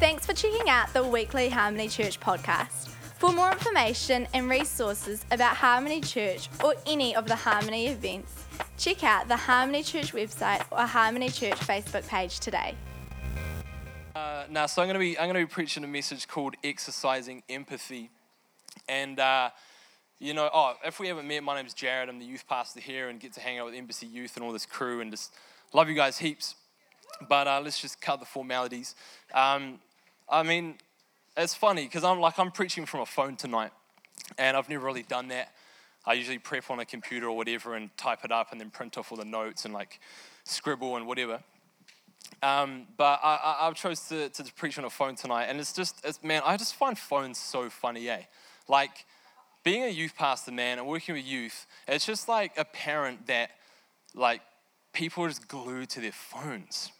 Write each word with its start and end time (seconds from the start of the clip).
Thanks 0.00 0.24
for 0.24 0.32
checking 0.32 0.70
out 0.70 0.90
the 0.94 1.04
weekly 1.04 1.50
Harmony 1.50 1.86
Church 1.86 2.18
podcast. 2.18 2.88
For 3.18 3.34
more 3.34 3.52
information 3.52 4.26
and 4.32 4.48
resources 4.48 5.26
about 5.30 5.54
Harmony 5.56 6.00
Church 6.00 6.48
or 6.64 6.74
any 6.86 7.14
of 7.14 7.26
the 7.26 7.36
Harmony 7.36 7.88
events, 7.88 8.46
check 8.78 9.04
out 9.04 9.28
the 9.28 9.36
Harmony 9.36 9.82
Church 9.82 10.14
website 10.14 10.64
or 10.70 10.86
Harmony 10.86 11.28
Church 11.28 11.56
Facebook 11.56 12.08
page 12.08 12.40
today. 12.40 12.74
Uh, 14.14 14.44
now, 14.48 14.64
so 14.64 14.80
I'm 14.80 14.88
going 14.88 14.94
to 14.94 15.00
be 15.00 15.18
I'm 15.18 15.30
going 15.30 15.38
to 15.38 15.46
be 15.46 15.52
preaching 15.52 15.84
a 15.84 15.86
message 15.86 16.26
called 16.26 16.54
exercising 16.64 17.42
empathy, 17.50 18.08
and 18.88 19.20
uh, 19.20 19.50
you 20.18 20.32
know, 20.32 20.48
oh, 20.50 20.76
if 20.82 20.98
we 20.98 21.08
haven't 21.08 21.28
met, 21.28 21.42
my 21.42 21.56
name's 21.56 21.74
Jared. 21.74 22.08
I'm 22.08 22.18
the 22.18 22.24
youth 22.24 22.48
pastor 22.48 22.80
here, 22.80 23.10
and 23.10 23.20
get 23.20 23.34
to 23.34 23.40
hang 23.40 23.58
out 23.58 23.66
with 23.66 23.74
Embassy 23.74 24.06
Youth 24.06 24.36
and 24.36 24.46
all 24.46 24.52
this 24.52 24.64
crew, 24.64 25.02
and 25.02 25.10
just 25.10 25.34
love 25.74 25.90
you 25.90 25.94
guys 25.94 26.16
heaps. 26.16 26.54
But 27.28 27.46
uh, 27.46 27.60
let's 27.62 27.78
just 27.78 28.00
cut 28.00 28.18
the 28.18 28.24
formalities. 28.24 28.94
Um, 29.34 29.78
I 30.30 30.44
mean, 30.44 30.76
it's 31.36 31.54
funny 31.54 31.84
because 31.84 32.04
I'm 32.04 32.20
like 32.20 32.38
I'm 32.38 32.52
preaching 32.52 32.86
from 32.86 33.00
a 33.00 33.06
phone 33.06 33.36
tonight, 33.36 33.72
and 34.38 34.56
I've 34.56 34.68
never 34.68 34.86
really 34.86 35.02
done 35.02 35.28
that. 35.28 35.52
I 36.06 36.14
usually 36.14 36.38
prep 36.38 36.70
on 36.70 36.78
a 36.78 36.84
computer 36.84 37.26
or 37.26 37.36
whatever 37.36 37.74
and 37.74 37.94
type 37.96 38.24
it 38.24 38.32
up 38.32 38.52
and 38.52 38.60
then 38.60 38.70
print 38.70 38.96
off 38.96 39.12
all 39.12 39.18
the 39.18 39.24
notes 39.24 39.64
and 39.64 39.74
like 39.74 40.00
scribble 40.44 40.96
and 40.96 41.06
whatever. 41.06 41.42
Um, 42.42 42.86
but 42.96 43.20
I, 43.22 43.58
I, 43.60 43.68
I 43.68 43.72
chose 43.72 44.08
to, 44.08 44.28
to 44.30 44.52
preach 44.54 44.78
on 44.78 44.84
a 44.84 44.90
phone 44.90 45.14
tonight, 45.14 45.46
and 45.46 45.60
it's 45.60 45.72
just, 45.72 46.00
it's, 46.04 46.22
man, 46.22 46.42
I 46.44 46.56
just 46.56 46.74
find 46.74 46.96
phones 46.96 47.38
so 47.38 47.68
funny, 47.68 48.08
eh? 48.08 48.22
Like, 48.66 49.04
being 49.62 49.82
a 49.82 49.88
youth 49.88 50.14
pastor, 50.16 50.52
man, 50.52 50.78
and 50.78 50.86
working 50.86 51.16
with 51.16 51.24
youth, 51.24 51.66
it's 51.86 52.06
just 52.06 52.28
like 52.28 52.52
apparent 52.56 53.26
that, 53.26 53.50
like, 54.14 54.40
people 54.92 55.24
are 55.24 55.28
just 55.28 55.48
glued 55.48 55.90
to 55.90 56.00
their 56.00 56.12
phones 56.12 56.92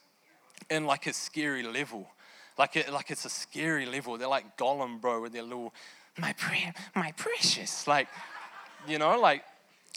in 0.69 0.85
like 0.85 1.07
a 1.07 1.13
scary 1.13 1.63
level. 1.63 2.09
Like, 2.61 2.77
it, 2.77 2.93
like 2.93 3.11
it's 3.11 3.25
a 3.25 3.31
scary 3.31 3.87
level. 3.87 4.19
They're 4.19 4.29
like 4.29 4.59
Gollum, 4.59 5.01
bro, 5.01 5.23
with 5.23 5.33
their 5.33 5.43
little, 5.43 5.73
my, 6.19 6.35
pre- 6.35 6.71
my 6.95 7.13
precious. 7.17 7.87
Like, 7.87 8.09
you 8.87 8.99
know, 8.99 9.19
like, 9.19 9.45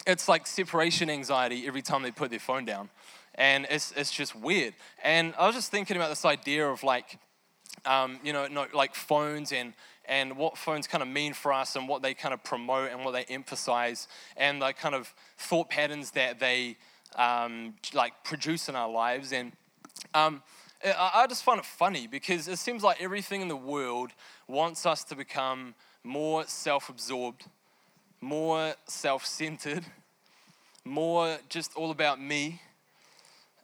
it's 0.08 0.30
like 0.30 0.48
separation 0.48 1.10
anxiety 1.10 1.68
every 1.68 1.82
time 1.82 2.04
they 2.04 2.12
put 2.12 2.30
their 2.30 2.40
phone 2.40 2.64
down 2.64 2.90
and 3.36 3.68
it's, 3.70 3.92
it's 3.98 4.12
just 4.12 4.34
weird. 4.34 4.74
And 5.04 5.34
I 5.38 5.46
was 5.46 5.56
just 5.56 5.72
thinking 5.72 5.98
about 5.98 6.08
this 6.10 6.24
idea 6.24 6.66
of 6.70 6.84
like, 6.84 7.20
um, 7.86 8.20
you 8.24 8.32
know, 8.32 8.48
no, 8.48 8.66
like 8.74 8.96
phones 8.96 9.52
and 9.52 9.74
and 10.06 10.38
what 10.38 10.58
phones 10.58 10.88
kind 10.88 11.02
of 11.02 11.08
mean 11.08 11.34
for 11.34 11.54
us 11.54 11.76
and 11.76 11.88
what 11.88 12.02
they 12.02 12.14
kind 12.14 12.34
of 12.34 12.44
promote 12.44 12.92
and 12.92 13.06
what 13.06 13.12
they 13.12 13.24
emphasize 13.26 14.08
and 14.36 14.62
the 14.62 14.74
kind 14.74 14.96
of 14.96 15.14
thought 15.38 15.70
patterns 15.70 16.12
that 16.12 16.40
they 16.40 16.78
um, 17.16 17.74
like 17.94 18.14
produce 18.24 18.68
in 18.68 18.76
our 18.76 18.90
lives. 18.90 19.32
And 19.32 19.54
um, 20.14 20.44
I 20.86 21.28
just 21.28 21.44
find 21.44 21.60
it 21.60 21.66
funny 21.66 22.08
because 22.08 22.48
it 22.48 22.60
seems 22.60 22.84
like 22.84 23.02
everything 23.02 23.42
in 23.42 23.48
the 23.48 23.56
world 23.56 24.12
wants 24.48 24.86
us 24.86 25.04
to 25.06 25.16
become 25.16 25.76
more 26.04 26.44
self-absorbed, 26.46 27.46
more 28.20 28.74
self-centered, 28.86 29.86
more 30.84 31.38
just 31.48 31.76
all 31.76 31.92
about 31.92 32.22
me 32.22 32.62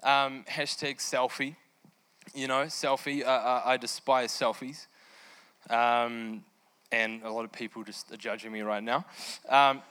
um, 0.03 0.45
hashtag 0.49 0.97
selfie. 0.97 1.55
You 2.33 2.47
know, 2.47 2.63
selfie. 2.65 3.25
Uh, 3.25 3.61
I 3.65 3.77
despise 3.77 4.31
selfies. 4.31 4.87
Um, 5.69 6.43
and 6.91 7.23
a 7.23 7.31
lot 7.31 7.43
of 7.43 7.51
people 7.51 7.83
just 7.83 8.11
are 8.11 8.17
judging 8.17 8.51
me 8.51 8.61
right 8.61 8.83
now. 8.83 9.05
Um, 9.47 9.81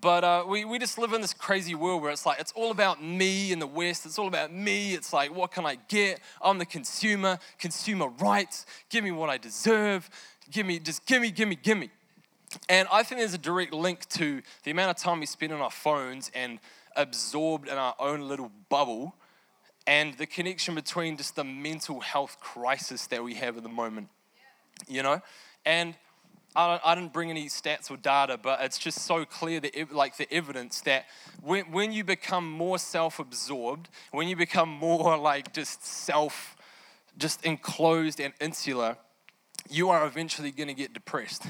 but 0.00 0.22
uh, 0.22 0.44
we, 0.46 0.64
we 0.64 0.78
just 0.78 0.98
live 0.98 1.12
in 1.12 1.20
this 1.20 1.32
crazy 1.32 1.74
world 1.74 2.02
where 2.02 2.10
it's 2.10 2.26
like, 2.26 2.38
it's 2.38 2.52
all 2.52 2.70
about 2.70 3.02
me 3.02 3.52
in 3.52 3.58
the 3.58 3.66
West. 3.66 4.04
It's 4.04 4.18
all 4.18 4.28
about 4.28 4.52
me. 4.52 4.94
It's 4.94 5.12
like, 5.12 5.34
what 5.34 5.50
can 5.50 5.64
I 5.64 5.76
get? 5.88 6.20
I'm 6.42 6.58
the 6.58 6.66
consumer, 6.66 7.38
consumer 7.58 8.08
rights. 8.08 8.66
Give 8.90 9.02
me 9.02 9.10
what 9.10 9.30
I 9.30 9.38
deserve. 9.38 10.08
Give 10.50 10.66
me, 10.66 10.78
just 10.78 11.06
give 11.06 11.22
me, 11.22 11.30
give 11.30 11.48
me, 11.48 11.56
give 11.56 11.78
me. 11.78 11.90
And 12.68 12.86
I 12.92 13.02
think 13.02 13.20
there's 13.20 13.34
a 13.34 13.38
direct 13.38 13.72
link 13.72 14.06
to 14.10 14.42
the 14.64 14.70
amount 14.70 14.90
of 14.90 15.02
time 15.02 15.20
we 15.20 15.26
spend 15.26 15.52
on 15.52 15.60
our 15.60 15.70
phones 15.70 16.30
and 16.34 16.58
absorbed 16.96 17.68
in 17.68 17.74
our 17.74 17.94
own 17.98 18.28
little 18.28 18.50
bubble 18.68 19.14
and 19.86 20.14
the 20.18 20.26
connection 20.26 20.74
between 20.74 21.16
just 21.16 21.34
the 21.34 21.44
mental 21.44 22.00
health 22.00 22.38
crisis 22.40 23.06
that 23.06 23.24
we 23.24 23.34
have 23.34 23.56
at 23.56 23.62
the 23.62 23.68
moment. 23.70 24.08
You 24.86 25.02
know? 25.02 25.22
And 25.64 25.94
I, 26.58 26.80
I 26.84 26.94
didn't 26.96 27.12
bring 27.12 27.30
any 27.30 27.46
stats 27.46 27.88
or 27.88 27.96
data, 27.96 28.36
but 28.36 28.60
it's 28.60 28.78
just 28.78 29.02
so 29.02 29.24
clear 29.24 29.60
that, 29.60 29.92
like, 29.92 30.16
the 30.16 30.30
evidence 30.32 30.80
that 30.80 31.06
when, 31.40 31.70
when 31.70 31.92
you 31.92 32.02
become 32.02 32.50
more 32.50 32.80
self 32.80 33.20
absorbed, 33.20 33.88
when 34.10 34.26
you 34.26 34.34
become 34.34 34.68
more 34.68 35.16
like 35.30 35.52
just 35.52 35.86
self, 35.86 36.56
just 37.16 37.44
enclosed 37.44 38.18
and 38.18 38.34
insular, 38.40 38.96
you 39.70 39.88
are 39.88 40.04
eventually 40.04 40.50
going 40.50 40.66
to 40.66 40.74
get 40.74 40.92
depressed. 40.92 41.44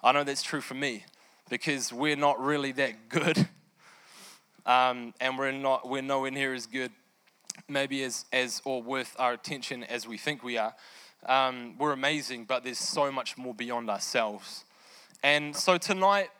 I 0.00 0.12
know 0.12 0.22
that's 0.22 0.44
true 0.44 0.60
for 0.60 0.74
me 0.74 1.04
because 1.50 1.92
we're 1.92 2.14
not 2.14 2.38
really 2.40 2.70
that 2.72 3.08
good 3.08 3.48
um, 4.66 5.12
and 5.20 5.36
we're 5.36 5.50
not 5.50 5.88
we're 5.88 6.02
nowhere 6.02 6.30
near 6.30 6.54
as 6.54 6.66
good, 6.66 6.92
maybe 7.68 8.04
as 8.04 8.26
as 8.32 8.62
or 8.64 8.80
worth 8.80 9.16
our 9.18 9.32
attention 9.32 9.82
as 9.82 10.06
we 10.06 10.18
think 10.18 10.44
we 10.44 10.56
are. 10.56 10.76
Um, 11.26 11.76
we're 11.78 11.92
amazing, 11.92 12.44
but 12.44 12.64
there's 12.64 12.78
so 12.78 13.10
much 13.10 13.36
more 13.36 13.54
beyond 13.54 13.90
ourselves. 13.90 14.64
And 15.22 15.54
so 15.54 15.78
tonight, 15.78 16.30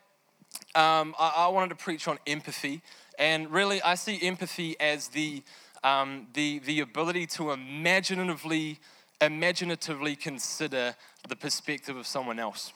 um, 0.75 1.15
I, 1.19 1.33
I, 1.37 1.47
wanted 1.49 1.69
to 1.69 1.75
preach 1.75 2.07
on 2.07 2.17
empathy, 2.25 2.81
and 3.17 3.51
really, 3.51 3.81
I 3.81 3.95
see 3.95 4.19
empathy 4.21 4.79
as 4.79 5.09
the 5.09 5.43
um, 5.83 6.27
the 6.33 6.59
the 6.59 6.79
ability 6.79 7.27
to 7.27 7.51
imaginatively 7.51 8.79
imaginatively 9.21 10.15
consider 10.15 10.95
the 11.27 11.35
perspective 11.35 11.97
of 11.97 12.07
someone 12.07 12.39
else 12.39 12.71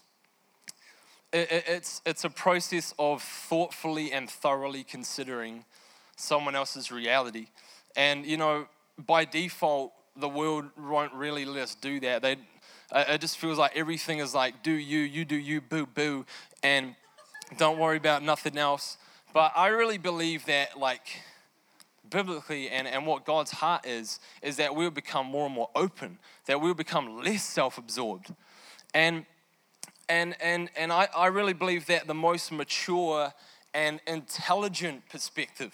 it's, 1.34 2.02
it's 2.06 2.24
a 2.24 2.30
process 2.30 2.94
of 3.00 3.22
thoughtfully 3.22 4.12
and 4.12 4.30
thoroughly 4.30 4.84
considering 4.84 5.66
someone 6.16 6.56
else's 6.56 6.92
reality. 6.92 7.48
And, 7.96 8.26
you 8.26 8.38
know, 8.38 8.68
by 8.98 9.26
default, 9.26 9.94
the 10.16 10.30
world 10.30 10.66
won't 10.78 11.14
really 11.14 11.46
let 11.46 11.64
us 11.64 11.76
do 11.76 12.00
that. 12.02 12.22
They, 12.22 12.38
uh, 12.92 13.06
it 13.10 13.22
just 13.22 13.38
feels 13.38 13.58
like 13.58 13.76
everything 13.76 14.20
is 14.20 14.34
like, 14.36 14.64
do 14.64 14.72
you, 14.72 15.00
you 15.00 15.26
do 15.26 15.36
you, 15.36 15.62
boo, 15.62 15.86
boo, 15.86 16.26
and 16.62 16.96
don't 17.58 17.78
worry 17.80 17.98
about 17.98 18.24
nothing 18.24 18.58
else. 18.58 18.98
But 19.34 19.52
I 19.56 19.68
really 19.68 19.98
believe 19.98 20.46
that, 20.46 20.78
like, 20.78 21.22
biblically 22.10 22.70
and, 22.70 22.88
and 22.88 23.08
what 23.08 23.26
God's 23.26 23.52
heart 23.52 23.86
is, 23.86 24.20
is 24.42 24.58
that 24.58 24.76
we'll 24.76 24.92
become 24.92 25.26
more 25.26 25.48
and 25.48 25.56
more 25.56 25.70
open, 25.76 26.20
that 26.46 26.62
we'll 26.62 26.76
become 26.76 27.24
less 27.24 27.44
self 27.44 27.78
absorbed. 27.78 28.34
And 28.94 29.26
and, 30.10 30.36
and, 30.42 30.70
and 30.76 30.92
I, 30.92 31.08
I 31.16 31.28
really 31.28 31.54
believe 31.54 31.86
that 31.88 32.08
the 32.08 32.14
most 32.14 32.52
mature 32.52 33.34
and 33.74 34.02
intelligent 34.06 35.08
perspective, 35.10 35.74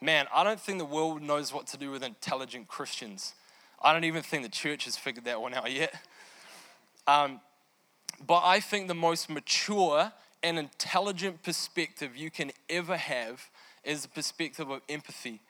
man, 0.00 0.26
I 0.32 0.44
don't 0.44 0.60
think 0.60 0.78
the 0.78 0.84
world 0.84 1.22
knows 1.22 1.52
what 1.52 1.66
to 1.68 1.76
do 1.76 1.90
with 1.90 2.02
intelligent 2.02 2.68
Christians. 2.68 3.34
I 3.82 3.92
don't 3.92 4.04
even 4.04 4.22
think 4.22 4.42
the 4.42 4.48
church 4.48 4.84
has 4.84 4.96
figured 4.96 5.24
that 5.26 5.40
one 5.40 5.54
out 5.54 5.70
yet. 5.70 5.94
Um, 7.06 7.40
but 8.26 8.42
I 8.44 8.60
think 8.60 8.88
the 8.88 8.94
most 8.94 9.28
mature 9.28 10.12
and 10.42 10.58
intelligent 10.58 11.42
perspective 11.42 12.16
you 12.16 12.30
can 12.30 12.52
ever 12.68 12.96
have 12.96 13.50
is 13.84 14.02
the 14.02 14.08
perspective 14.08 14.70
of 14.70 14.80
empathy. 14.88 15.40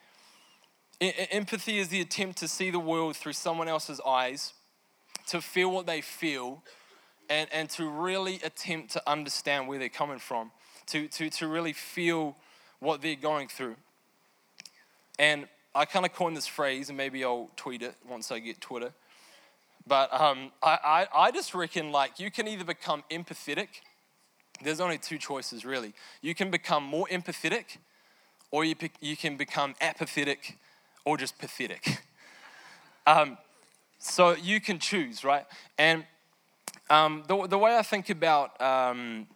Empathy 1.00 1.78
is 1.78 1.88
the 1.88 2.00
attempt 2.00 2.38
to 2.38 2.48
see 2.48 2.70
the 2.70 2.78
world 2.78 3.16
through 3.16 3.34
someone 3.34 3.68
else's 3.68 4.00
eyes, 4.06 4.54
to 5.28 5.40
feel 5.40 5.70
what 5.70 5.86
they 5.86 6.00
feel, 6.00 6.62
and, 7.28 7.48
and 7.52 7.68
to 7.70 7.88
really 7.88 8.40
attempt 8.44 8.92
to 8.92 9.02
understand 9.06 9.68
where 9.68 9.78
they're 9.78 9.88
coming 9.88 10.18
from, 10.18 10.50
to, 10.86 11.08
to, 11.08 11.28
to 11.30 11.48
really 11.48 11.72
feel 11.72 12.36
what 12.78 13.02
they're 13.02 13.14
going 13.14 13.48
through. 13.48 13.76
And 15.18 15.48
I 15.76 15.84
kind 15.84 16.06
of 16.06 16.14
coined 16.14 16.38
this 16.38 16.46
phrase, 16.46 16.88
and 16.88 16.96
maybe 16.96 17.22
I'll 17.22 17.50
tweet 17.54 17.82
it 17.82 17.94
once 18.08 18.32
I 18.32 18.38
get 18.38 18.62
Twitter. 18.62 18.92
But 19.86 20.12
um, 20.18 20.50
I, 20.62 20.78
I, 21.14 21.26
I 21.26 21.30
just 21.30 21.54
reckon 21.54 21.92
like 21.92 22.18
you 22.18 22.30
can 22.30 22.48
either 22.48 22.64
become 22.64 23.04
empathetic, 23.10 23.68
there's 24.62 24.80
only 24.80 24.96
two 24.96 25.18
choices 25.18 25.66
really. 25.66 25.92
You 26.22 26.34
can 26.34 26.50
become 26.50 26.82
more 26.82 27.06
empathetic, 27.08 27.76
or 28.50 28.64
you, 28.64 28.74
you 29.00 29.18
can 29.18 29.36
become 29.36 29.74
apathetic, 29.82 30.56
or 31.04 31.18
just 31.18 31.38
pathetic. 31.38 32.02
um, 33.06 33.36
so 33.98 34.34
you 34.34 34.62
can 34.62 34.78
choose, 34.78 35.24
right? 35.24 35.44
And 35.76 36.04
um, 36.88 37.24
the, 37.28 37.46
the 37.46 37.58
way 37.58 37.76
I 37.76 37.82
think 37.82 38.08
about 38.08 38.58
um, 38.62 39.26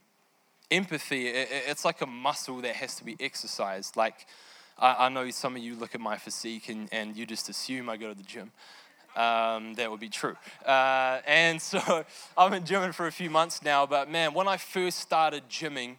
empathy, 0.71 1.27
it, 1.29 1.49
it's 1.69 1.85
like 1.85 2.01
a 2.01 2.07
muscle 2.07 2.63
that 2.63 2.77
has 2.77 2.95
to 2.97 3.05
be 3.05 3.15
exercised. 3.21 3.95
Like, 3.95 4.27
I, 4.81 5.07
I, 5.07 5.09
know 5.11 5.29
some 5.31 5.57
of 5.57 5.63
you 5.63 5.75
look 5.77 5.95
at 5.95 6.01
my 6.01 6.17
physique 6.17 6.69
and, 6.69 6.89
and 6.91 7.17
you 7.17 7.27
just 7.27 7.49
assume 7.49 7.91
I 7.91 7.97
go 7.97 8.09
to 8.09 8.15
the 8.15 8.23
gym. 8.23 8.51
Um, 9.15 9.75
that 9.75 9.91
would 9.91 10.01
be 10.01 10.09
true. 10.09 10.37
Uh, 10.65 11.21
and 11.27 11.61
so 11.63 12.05
I've 12.37 12.51
been 12.51 12.65
gymming 12.65 12.95
for 12.95 13.07
a 13.07 13.13
few 13.13 13.31
months 13.31 13.63
now, 13.63 13.87
but 13.87 14.11
man, 14.11 14.33
when 14.35 14.49
I 14.49 14.57
first 14.57 14.99
started 14.99 15.49
gymming, 15.49 15.97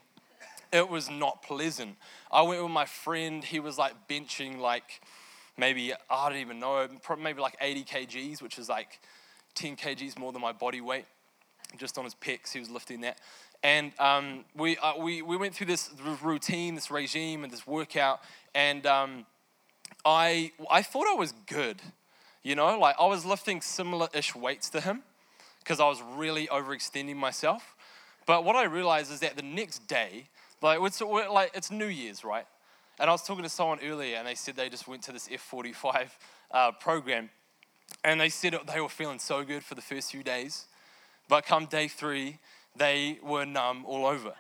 it 0.72 0.90
was 0.90 1.10
not 1.10 1.44
pleasant. 1.44 1.98
I 2.32 2.42
went 2.42 2.64
with 2.64 2.72
my 2.72 2.86
friend, 2.86 3.44
he 3.44 3.60
was 3.60 3.78
like 3.78 3.94
benching 4.10 4.58
like 4.58 5.02
maybe, 5.58 5.94
I 6.10 6.30
don't 6.30 6.40
even 6.40 6.60
know, 6.60 6.88
maybe 7.20 7.42
like 7.42 7.58
80 7.60 7.84
kgs, 7.84 8.42
which 8.42 8.58
is 8.58 8.70
like 8.70 9.00
10 9.56 9.76
kgs 9.76 10.18
more 10.18 10.32
than 10.32 10.42
my 10.42 10.54
body 10.54 10.82
weight, 10.82 11.06
just 11.78 11.98
on 11.98 12.06
his 12.06 12.16
pecs. 12.16 12.54
He 12.54 12.60
was 12.60 12.70
lifting 12.70 13.02
that. 13.02 13.20
And 13.64 13.92
um, 14.00 14.46
we, 14.56 14.78
uh, 14.78 14.98
we, 14.98 15.22
we 15.22 15.38
went 15.38 15.54
through 15.54 15.68
this 15.68 15.92
routine, 16.24 16.76
this 16.76 16.90
regime, 16.90 17.44
and 17.44 17.54
this 17.54 17.68
workout. 17.68 18.22
And 18.56 18.86
um, 18.88 19.26
I, 20.04 20.52
I 20.70 20.82
thought 20.82 21.08
I 21.08 21.14
was 21.14 21.34
good. 21.48 21.82
You 22.44 22.56
know, 22.56 22.80
like 22.80 22.96
I 23.00 23.06
was 23.06 23.24
lifting 23.24 23.62
similar 23.62 24.08
ish 24.14 24.36
weights 24.36 24.70
to 24.72 24.82
him 24.82 25.04
because 25.60 25.80
I 25.80 25.88
was 25.88 26.02
really 26.16 26.48
overextending 26.48 27.16
myself. 27.16 27.76
But 28.26 28.44
what 28.44 28.56
I 28.56 28.64
realized 28.64 29.12
is 29.12 29.20
that 29.20 29.36
the 29.36 29.44
next 29.44 29.88
day, 29.88 30.28
like 30.62 30.80
it's, 30.82 31.02
like 31.02 31.52
it's 31.54 31.70
New 31.70 31.86
Year's, 31.86 32.24
right? 32.24 32.46
And 33.00 33.10
I 33.10 33.14
was 33.14 33.24
talking 33.24 33.44
to 33.44 33.50
someone 33.50 33.80
earlier, 33.84 34.18
and 34.18 34.28
they 34.28 34.36
said 34.36 34.56
they 34.56 34.70
just 34.70 34.88
went 34.88 35.04
to 35.04 35.12
this 35.12 35.28
F45 35.28 36.10
uh, 36.52 36.72
program, 36.74 37.30
and 38.04 38.20
they 38.20 38.30
said 38.30 38.56
they 38.72 38.80
were 38.82 38.90
feeling 38.90 39.20
so 39.20 39.44
good 39.44 39.64
for 39.64 39.76
the 39.76 39.82
first 39.82 40.12
few 40.12 40.24
days, 40.24 40.66
but 41.28 41.46
come 41.46 41.66
day 41.66 41.88
three, 41.88 42.38
they 42.76 43.20
were 43.24 43.46
numb 43.46 43.86
all 43.86 44.06
over, 44.06 44.34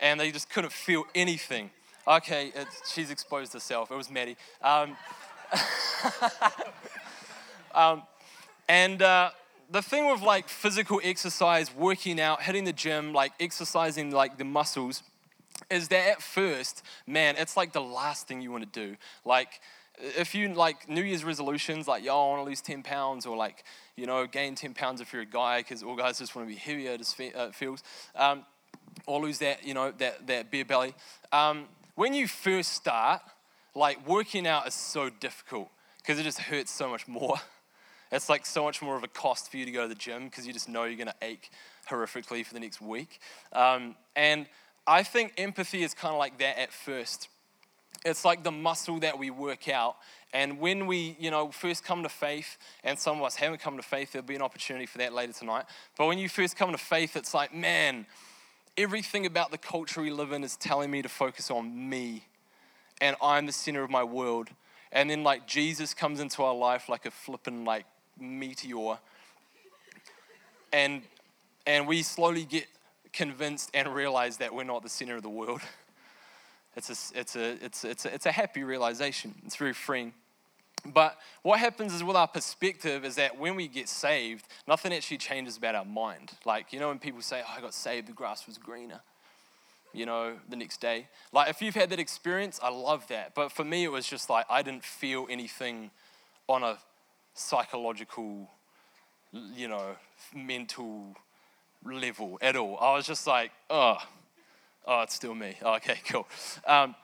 and 0.00 0.20
they 0.20 0.30
just 0.30 0.50
couldn't 0.50 0.72
feel 0.72 1.04
anything. 1.14 1.70
Okay, 2.06 2.52
she's 2.90 3.10
exposed 3.10 3.52
herself. 3.52 3.90
It 3.90 3.96
was 3.96 4.10
Maddie. 4.10 4.36
Um, 4.62 4.96
um, 7.74 8.02
and 8.68 9.02
uh, 9.02 9.30
the 9.70 9.82
thing 9.82 10.10
with 10.10 10.22
like 10.22 10.48
physical 10.48 11.00
exercise, 11.04 11.74
working 11.74 12.20
out, 12.20 12.42
hitting 12.42 12.64
the 12.64 12.72
gym, 12.72 13.12
like 13.12 13.32
exercising 13.40 14.10
like 14.10 14.38
the 14.38 14.44
muscles, 14.44 15.02
is 15.70 15.88
that 15.88 16.08
at 16.08 16.22
first, 16.22 16.82
man, 17.06 17.36
it's 17.36 17.56
like 17.56 17.72
the 17.72 17.82
last 17.82 18.26
thing 18.26 18.40
you 18.40 18.50
want 18.50 18.72
to 18.72 18.86
do. 18.86 18.96
Like, 19.24 19.60
if 20.00 20.34
you 20.34 20.52
like 20.54 20.88
New 20.88 21.02
Year's 21.02 21.24
resolutions, 21.24 21.88
like, 21.88 22.04
yo, 22.04 22.12
I 22.12 22.28
want 22.30 22.40
to 22.40 22.48
lose 22.48 22.60
10 22.60 22.82
pounds, 22.82 23.26
or 23.26 23.36
like, 23.36 23.64
you 23.96 24.06
know, 24.06 24.26
gain 24.26 24.54
10 24.54 24.74
pounds 24.74 25.00
if 25.00 25.12
you're 25.12 25.22
a 25.22 25.26
guy, 25.26 25.60
because 25.60 25.82
all 25.82 25.96
guys 25.96 26.18
just 26.18 26.34
want 26.34 26.48
to 26.48 26.54
be 26.54 26.58
heavier, 26.58 26.92
it 26.92 26.98
just 26.98 27.20
uh, 27.36 27.50
feels, 27.50 27.82
um, 28.16 28.44
or 29.06 29.20
lose 29.20 29.38
that, 29.38 29.66
you 29.66 29.74
know, 29.74 29.92
that, 29.98 30.26
that 30.26 30.50
beer 30.50 30.64
belly. 30.64 30.94
Um, 31.32 31.66
when 31.94 32.14
you 32.14 32.28
first 32.28 32.72
start, 32.72 33.22
like, 33.74 34.06
working 34.06 34.46
out 34.46 34.66
is 34.66 34.74
so 34.74 35.10
difficult 35.10 35.68
because 35.98 36.18
it 36.18 36.22
just 36.22 36.40
hurts 36.40 36.70
so 36.70 36.88
much 36.88 37.06
more. 37.06 37.36
It's 38.10 38.30
like 38.30 38.46
so 38.46 38.64
much 38.64 38.80
more 38.80 38.96
of 38.96 39.04
a 39.04 39.08
cost 39.08 39.50
for 39.50 39.58
you 39.58 39.66
to 39.66 39.70
go 39.70 39.82
to 39.82 39.88
the 39.88 39.94
gym 39.94 40.24
because 40.24 40.46
you 40.46 40.54
just 40.54 40.66
know 40.66 40.84
you're 40.84 40.96
going 40.96 41.08
to 41.08 41.14
ache 41.20 41.50
horrifically 41.90 42.42
for 42.42 42.54
the 42.54 42.60
next 42.60 42.80
week. 42.80 43.20
Um, 43.52 43.96
and 44.16 44.46
I 44.86 45.02
think 45.02 45.34
empathy 45.36 45.82
is 45.82 45.92
kind 45.92 46.14
of 46.14 46.18
like 46.18 46.38
that 46.38 46.58
at 46.58 46.72
first. 46.72 47.28
It's 48.04 48.24
like 48.24 48.44
the 48.44 48.50
muscle 48.50 49.00
that 49.00 49.18
we 49.18 49.30
work 49.30 49.68
out. 49.68 49.96
And 50.32 50.60
when 50.60 50.86
we, 50.86 51.16
you 51.18 51.30
know, 51.30 51.50
first 51.50 51.84
come 51.84 52.02
to 52.02 52.08
faith, 52.08 52.58
and 52.84 52.98
some 52.98 53.18
of 53.18 53.24
us 53.24 53.36
haven't 53.36 53.60
come 53.60 53.76
to 53.76 53.82
faith, 53.82 54.12
there'll 54.12 54.26
be 54.26 54.36
an 54.36 54.42
opportunity 54.42 54.86
for 54.86 54.98
that 54.98 55.12
later 55.12 55.32
tonight. 55.32 55.64
But 55.96 56.06
when 56.06 56.18
you 56.18 56.28
first 56.28 56.56
come 56.56 56.72
to 56.72 56.78
faith, 56.78 57.16
it's 57.16 57.34
like, 57.34 57.54
man, 57.54 58.06
everything 58.76 59.26
about 59.26 59.50
the 59.50 59.58
culture 59.58 60.02
we 60.02 60.10
live 60.10 60.32
in 60.32 60.44
is 60.44 60.56
telling 60.56 60.90
me 60.90 61.02
to 61.02 61.08
focus 61.08 61.50
on 61.50 61.88
me. 61.88 62.24
And 63.00 63.16
I'm 63.22 63.46
the 63.46 63.52
center 63.52 63.82
of 63.82 63.90
my 63.90 64.04
world. 64.04 64.48
And 64.92 65.08
then, 65.10 65.22
like, 65.22 65.46
Jesus 65.46 65.94
comes 65.94 66.20
into 66.20 66.42
our 66.42 66.54
life 66.54 66.88
like 66.88 67.06
a 67.06 67.10
flippin', 67.10 67.64
like, 67.64 67.84
meteor. 68.18 68.98
And, 70.72 71.02
and 71.66 71.86
we 71.86 72.02
slowly 72.02 72.44
get 72.44 72.66
convinced 73.12 73.70
and 73.74 73.94
realize 73.94 74.36
that 74.38 74.54
we're 74.54 74.64
not 74.64 74.82
the 74.82 74.88
center 74.88 75.16
of 75.16 75.22
the 75.22 75.30
world. 75.30 75.60
It's 76.78 76.90
a, 76.90 77.18
it's 77.18 77.36
a, 77.36 77.64
it's 77.64 77.84
a, 77.84 77.90
it's 77.90 78.04
a, 78.04 78.14
it's 78.14 78.26
a 78.26 78.32
happy 78.32 78.62
realization. 78.62 79.34
It's 79.44 79.56
very 79.56 79.72
freeing. 79.72 80.12
But 80.86 81.18
what 81.42 81.58
happens 81.58 81.92
is 81.92 82.04
with 82.04 82.14
our 82.14 82.28
perspective 82.28 83.04
is 83.04 83.16
that 83.16 83.36
when 83.36 83.56
we 83.56 83.66
get 83.66 83.88
saved, 83.88 84.46
nothing 84.66 84.92
actually 84.92 85.18
changes 85.18 85.56
about 85.56 85.74
our 85.74 85.84
mind. 85.84 86.30
Like, 86.44 86.72
you 86.72 86.78
know, 86.78 86.88
when 86.88 87.00
people 87.00 87.20
say, 87.20 87.42
oh, 87.44 87.54
I 87.56 87.60
got 87.60 87.74
saved, 87.74 88.06
the 88.06 88.12
grass 88.12 88.46
was 88.46 88.58
greener, 88.58 89.00
you 89.92 90.06
know, 90.06 90.36
the 90.48 90.54
next 90.54 90.80
day. 90.80 91.08
Like, 91.32 91.50
if 91.50 91.60
you've 91.60 91.74
had 91.74 91.90
that 91.90 91.98
experience, 91.98 92.60
I 92.62 92.70
love 92.70 93.08
that. 93.08 93.34
But 93.34 93.50
for 93.50 93.64
me, 93.64 93.82
it 93.82 93.90
was 93.90 94.06
just 94.06 94.30
like, 94.30 94.46
I 94.48 94.62
didn't 94.62 94.84
feel 94.84 95.26
anything 95.28 95.90
on 96.46 96.62
a 96.62 96.78
psychological, 97.34 98.48
you 99.32 99.66
know, 99.66 99.96
mental 100.32 101.16
level 101.84 102.38
at 102.40 102.54
all. 102.54 102.78
I 102.80 102.94
was 102.94 103.04
just 103.04 103.26
like, 103.26 103.50
oh, 103.68 103.98
oh, 104.88 105.02
it's 105.02 105.14
still 105.14 105.34
me. 105.34 105.54
Okay, 105.64 105.98
cool. 106.08 106.26
Um, 106.66 106.94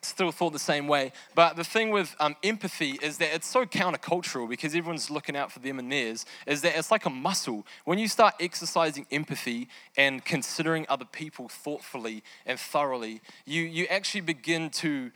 still 0.00 0.30
thought 0.30 0.52
the 0.52 0.58
same 0.58 0.86
way. 0.86 1.12
But 1.34 1.56
the 1.56 1.64
thing 1.64 1.90
with 1.90 2.14
um, 2.20 2.36
empathy 2.42 2.98
is 3.02 3.18
that 3.18 3.34
it's 3.34 3.48
so 3.48 3.66
countercultural 3.66 4.48
because 4.48 4.74
everyone's 4.74 5.10
looking 5.10 5.36
out 5.36 5.50
for 5.50 5.58
them 5.58 5.78
and 5.78 5.90
theirs, 5.90 6.24
is 6.46 6.62
that 6.62 6.76
it's 6.78 6.90
like 6.90 7.04
a 7.04 7.10
muscle. 7.10 7.66
When 7.84 7.98
you 7.98 8.08
start 8.08 8.34
exercising 8.40 9.06
empathy 9.10 9.68
and 9.96 10.24
considering 10.24 10.86
other 10.88 11.04
people 11.04 11.48
thoughtfully 11.48 12.22
and 12.46 12.58
thoroughly, 12.58 13.20
you, 13.44 13.62
you 13.62 13.86
actually 13.86 14.20
begin 14.20 14.70
to 14.70 15.10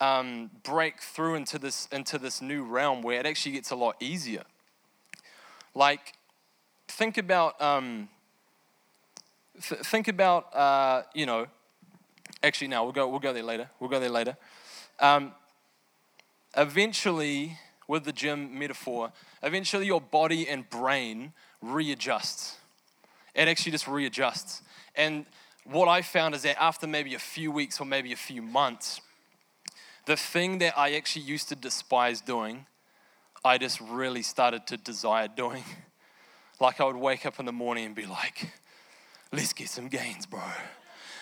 um, 0.00 0.50
break 0.62 1.00
through 1.00 1.34
into 1.34 1.58
this, 1.58 1.86
into 1.92 2.18
this 2.18 2.40
new 2.40 2.64
realm 2.64 3.02
where 3.02 3.20
it 3.20 3.26
actually 3.26 3.52
gets 3.52 3.70
a 3.70 3.76
lot 3.76 3.96
easier. 4.00 4.44
Like, 5.74 6.14
think 6.88 7.18
about 7.18 7.60
um, 7.60 8.08
th- 9.62 9.80
think 9.82 10.08
about, 10.08 10.54
uh, 10.54 11.02
you 11.14 11.26
know, 11.26 11.46
actually, 12.42 12.68
now 12.68 12.84
we'll 12.84 12.92
go, 12.92 13.08
we'll 13.08 13.20
go 13.20 13.32
there 13.32 13.42
later. 13.42 13.68
We'll 13.78 13.90
go 13.90 14.00
there 14.00 14.10
later. 14.10 14.36
Um, 14.98 15.32
eventually, 16.56 17.58
with 17.88 18.04
the 18.04 18.12
gym 18.12 18.58
metaphor, 18.58 19.12
eventually 19.42 19.86
your 19.86 20.00
body 20.00 20.48
and 20.48 20.68
brain 20.70 21.32
readjusts. 21.60 22.56
It 23.34 23.48
actually 23.48 23.72
just 23.72 23.88
readjusts. 23.88 24.62
And 24.94 25.26
what 25.64 25.88
I 25.88 26.02
found 26.02 26.34
is 26.34 26.42
that 26.42 26.60
after 26.60 26.86
maybe 26.86 27.14
a 27.14 27.18
few 27.18 27.50
weeks 27.50 27.80
or 27.80 27.84
maybe 27.84 28.12
a 28.12 28.16
few 28.16 28.42
months, 28.42 29.00
the 30.06 30.16
thing 30.16 30.58
that 30.58 30.76
I 30.76 30.94
actually 30.94 31.24
used 31.24 31.48
to 31.50 31.56
despise 31.56 32.20
doing, 32.20 32.66
I 33.44 33.58
just 33.58 33.80
really 33.80 34.22
started 34.22 34.66
to 34.68 34.76
desire 34.76 35.28
doing. 35.28 35.64
Like 36.62 36.78
I 36.78 36.84
would 36.84 36.96
wake 36.96 37.24
up 37.24 37.40
in 37.40 37.46
the 37.46 37.52
morning 37.52 37.86
and 37.86 37.94
be 37.94 38.04
like, 38.04 38.52
let's 39.32 39.52
get 39.52 39.68
some 39.68 39.88
gains, 39.88 40.26
bro. 40.26 40.40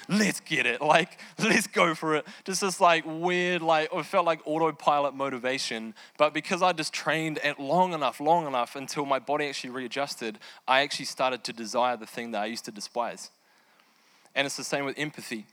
Let's 0.08 0.40
get 0.40 0.64
it. 0.64 0.80
Like, 0.80 1.20
let's 1.38 1.66
go 1.66 1.94
for 1.94 2.16
it. 2.16 2.26
Just 2.44 2.62
this 2.62 2.80
like 2.80 3.04
weird, 3.06 3.60
like, 3.62 3.90
it 3.92 4.06
felt 4.06 4.24
like 4.24 4.40
autopilot 4.46 5.14
motivation. 5.14 5.94
But 6.16 6.32
because 6.32 6.62
I 6.62 6.72
just 6.72 6.92
trained 6.92 7.38
it 7.44 7.60
long 7.60 7.92
enough, 7.92 8.20
long 8.20 8.46
enough 8.46 8.74
until 8.74 9.04
my 9.04 9.18
body 9.18 9.46
actually 9.46 9.70
readjusted, 9.70 10.38
I 10.66 10.80
actually 10.80 11.04
started 11.04 11.44
to 11.44 11.52
desire 11.52 11.96
the 11.96 12.06
thing 12.06 12.30
that 12.30 12.42
I 12.42 12.46
used 12.46 12.64
to 12.64 12.70
despise. 12.70 13.30
And 14.34 14.46
it's 14.46 14.56
the 14.56 14.64
same 14.64 14.84
with 14.84 14.98
empathy. 14.98 15.46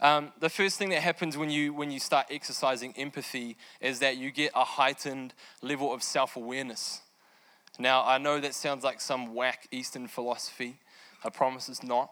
Um, 0.00 0.32
the 0.40 0.48
first 0.48 0.78
thing 0.78 0.88
that 0.90 1.02
happens 1.02 1.36
when 1.36 1.50
you 1.50 1.74
when 1.74 1.90
you 1.90 2.00
start 2.00 2.26
exercising 2.30 2.94
empathy 2.96 3.58
is 3.82 3.98
that 3.98 4.16
you 4.16 4.30
get 4.30 4.50
a 4.54 4.64
heightened 4.64 5.34
level 5.60 5.92
of 5.92 6.02
self-awareness. 6.02 7.02
Now 7.78 8.06
I 8.06 8.16
know 8.16 8.40
that 8.40 8.54
sounds 8.54 8.82
like 8.82 9.00
some 9.02 9.34
whack 9.34 9.68
Eastern 9.70 10.08
philosophy, 10.08 10.78
I 11.24 11.30
promise 11.30 11.68
it's 11.68 11.82
not. 11.82 12.10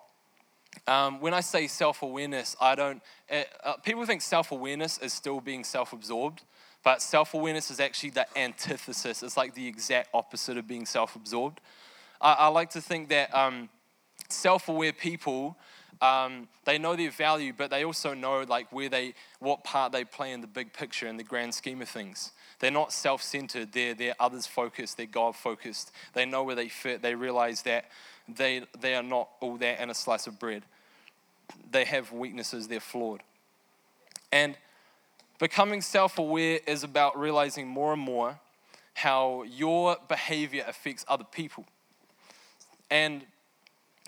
Um, 0.87 1.21
when 1.21 1.35
I 1.35 1.41
say 1.41 1.67
self 1.67 2.03
awareness, 2.03 2.57
I 2.61 2.75
don't, 2.75 3.03
uh, 3.31 3.43
uh, 3.65 3.77
people 3.77 4.05
think 4.07 4.23
self 4.23 4.53
awareness 4.53 4.99
is 4.99 5.13
still 5.13 5.41
being 5.41 5.65
self 5.65 5.93
absorbed, 5.93 6.43
but 6.85 7.03
self 7.03 7.35
awareness 7.35 7.71
is 7.71 7.81
actually 7.81 8.11
the 8.11 8.27
antithesis. 8.39 9.23
It's 9.23 9.37
like 9.37 9.55
the 9.55 9.67
exact 9.67 10.11
opposite 10.15 10.57
of 10.57 10.67
being 10.67 10.87
self 10.87 11.17
absorbed. 11.17 11.61
I, 12.21 12.33
I, 12.35 12.49
like 12.49 12.71
to 12.71 12.81
think 12.81 13.09
that 13.09 13.35
um, 13.35 13.69
self 14.29 14.69
aware 14.69 14.93
people. 14.93 15.57
Um, 16.01 16.47
they 16.65 16.79
know 16.79 16.95
their 16.95 17.11
value, 17.11 17.53
but 17.57 17.71
they 17.71 17.85
also 17.85 18.15
know 18.15 18.43
like 18.43 18.71
where 18.71 18.89
they, 18.89 19.15
what 19.41 19.65
part 19.65 19.91
they 19.91 20.05
play 20.05 20.31
in 20.31 20.41
the 20.41 20.47
big 20.47 20.73
picture, 20.73 21.09
in 21.09 21.17
the 21.17 21.25
grand 21.25 21.53
scheme 21.53 21.83
of 21.83 21.89
things. 21.89 22.31
They're 22.61 22.71
not 22.71 22.93
self-centered. 22.93 23.73
They're 23.73 23.95
they're 23.95 24.15
others 24.21 24.47
focused. 24.47 24.97
They're 24.97 25.07
God 25.07 25.35
focused. 25.35 25.91
They 26.13 26.25
know 26.25 26.45
where 26.45 26.55
they 26.55 26.69
fit. 26.69 27.03
They 27.03 27.17
realize 27.17 27.63
that 27.63 27.87
they, 28.29 28.63
they 28.81 28.95
are 28.95 29.03
not 29.03 29.29
all 29.41 29.57
that 29.57 29.81
and 29.81 29.91
a 29.91 29.95
slice 29.95 30.27
of 30.27 30.39
bread. 30.39 30.63
They 31.71 31.85
have 31.85 32.13
weaknesses, 32.13 32.69
they're 32.69 32.81
flawed. 32.81 33.23
And 34.31 34.57
becoming 35.39 35.81
self 35.81 36.19
aware 36.19 36.61
is 36.67 36.85
about 36.85 37.19
realizing 37.19 37.67
more 37.67 37.93
and 37.93 38.03
more 38.03 38.39
how 38.95 39.45
your 39.45 39.97
behavior 40.09 40.65
affects 40.67 41.05
other 41.09 41.25
people. 41.25 41.65
And 42.91 43.23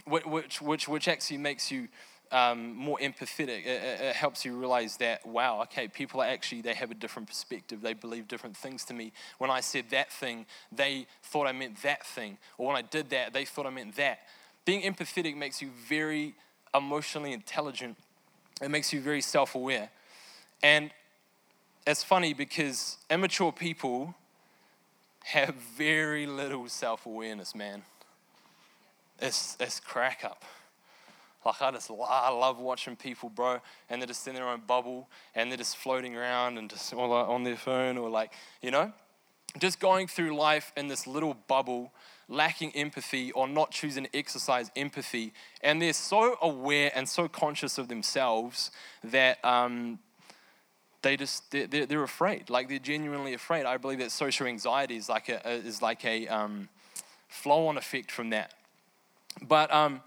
which, 0.04 0.60
which, 0.60 0.88
which 0.88 1.08
actually 1.08 1.38
makes 1.38 1.70
you 1.70 1.88
um, 2.32 2.75
more 2.76 2.99
empathetic. 2.99 3.66
It, 3.66 4.00
it, 4.00 4.16
helps 4.16 4.44
you 4.44 4.56
realize 4.56 4.96
that, 4.99 5.26
wow, 5.26 5.62
okay, 5.62 5.88
people 5.88 6.20
are 6.20 6.28
actually, 6.28 6.60
they 6.60 6.75
have 6.75 6.90
a 6.90 6.94
different 6.94 7.28
perspective. 7.28 7.80
They 7.80 7.94
believe 7.94 8.28
different 8.28 8.56
things 8.56 8.84
to 8.87 8.94
me. 8.94 9.12
When 9.38 9.50
I 9.50 9.60
said 9.60 9.87
that 9.90 10.12
thing, 10.12 10.46
they 10.70 11.06
thought 11.22 11.46
I 11.46 11.52
meant 11.52 11.82
that 11.82 12.06
thing. 12.06 12.38
Or 12.58 12.68
when 12.68 12.76
I 12.76 12.82
did 12.82 13.10
that, 13.10 13.32
they 13.32 13.44
thought 13.44 13.66
I 13.66 13.70
meant 13.70 13.96
that. 13.96 14.20
Being 14.64 14.82
empathetic 14.82 15.37
makes 15.37 15.60
you 15.60 15.70
very 15.88 16.34
emotionally 16.75 17.32
intelligent, 17.32 17.96
it 18.62 18.70
makes 18.70 18.92
you 18.92 19.00
very 19.00 19.22
self 19.22 19.54
aware. 19.54 19.90
And 20.62 20.90
it's 21.87 22.04
funny 22.04 22.34
because 22.34 22.99
immature 23.08 23.52
people 23.52 24.14
have 25.25 25.54
very 25.54 26.26
little 26.26 26.68
self 26.68 27.06
awareness, 27.06 27.54
man. 27.54 27.82
It's, 29.18 29.56
it's 29.58 29.80
crack 29.80 30.20
up. 30.25 30.44
Like 31.44 31.62
I 31.62 31.70
just 31.70 31.90
I 31.90 32.30
love 32.30 32.59
watching 32.59 32.97
people, 32.97 33.30
bro, 33.30 33.61
and 33.88 34.00
they're 34.00 34.06
just 34.06 34.26
in 34.28 34.35
their 34.35 34.49
own 34.49 34.62
bubble 34.66 35.09
and 35.35 35.50
they're 35.50 35.59
just 35.59 35.76
floating 35.76 36.16
around 36.16 36.59
and 36.59 36.68
just 36.68 36.92
or 36.92 37.09
like 37.09 37.28
on 37.28 37.44
their 37.44 37.56
phone 37.56 37.97
or 37.97 38.11
like 38.11 38.32
you 38.61 38.70
know, 38.70 38.92
just 39.59 39.80
going 39.80 40.06
through 40.06 40.37
life 40.37 40.73
in 40.76 40.88
this 40.88 41.06
little 41.06 41.35
bubble, 41.49 41.92
lacking 42.28 42.73
empathy 42.73 43.32
or 43.32 43.49
not 43.49 43.70
choosing 43.70 44.04
to 44.04 44.16
exercise 44.16 44.70
empathy, 44.76 45.32
and 45.62 45.80
they're 45.80 45.94
so 45.94 46.37
aware 46.42 46.92
and 46.94 47.09
so 47.09 47.26
conscious 47.26 47.78
of 47.78 47.88
themselves 47.88 48.70
that 49.02 49.42
um, 49.42 49.99
they 51.02 51.16
just 51.16 51.50
they're, 51.50 51.87
they're, 51.87 52.02
afraid. 52.02 52.50
Like 52.50 52.68
they're 52.68 52.78
genuinely 52.78 53.32
afraid. 53.32 53.64
I 53.64 53.78
believe 53.78 53.99
that 54.00 54.12
social 54.12 54.47
anxiety 54.47 54.97
is 54.97 55.09
like 55.09 55.30
a 55.30 55.49
is 55.50 55.80
like 55.80 56.04
a 56.04 56.28
um, 56.28 56.68
flow-on 57.28 57.78
effect 57.78 58.11
from 58.11 58.30
that. 58.30 58.52
But 59.47 59.73
um, 59.73 60.02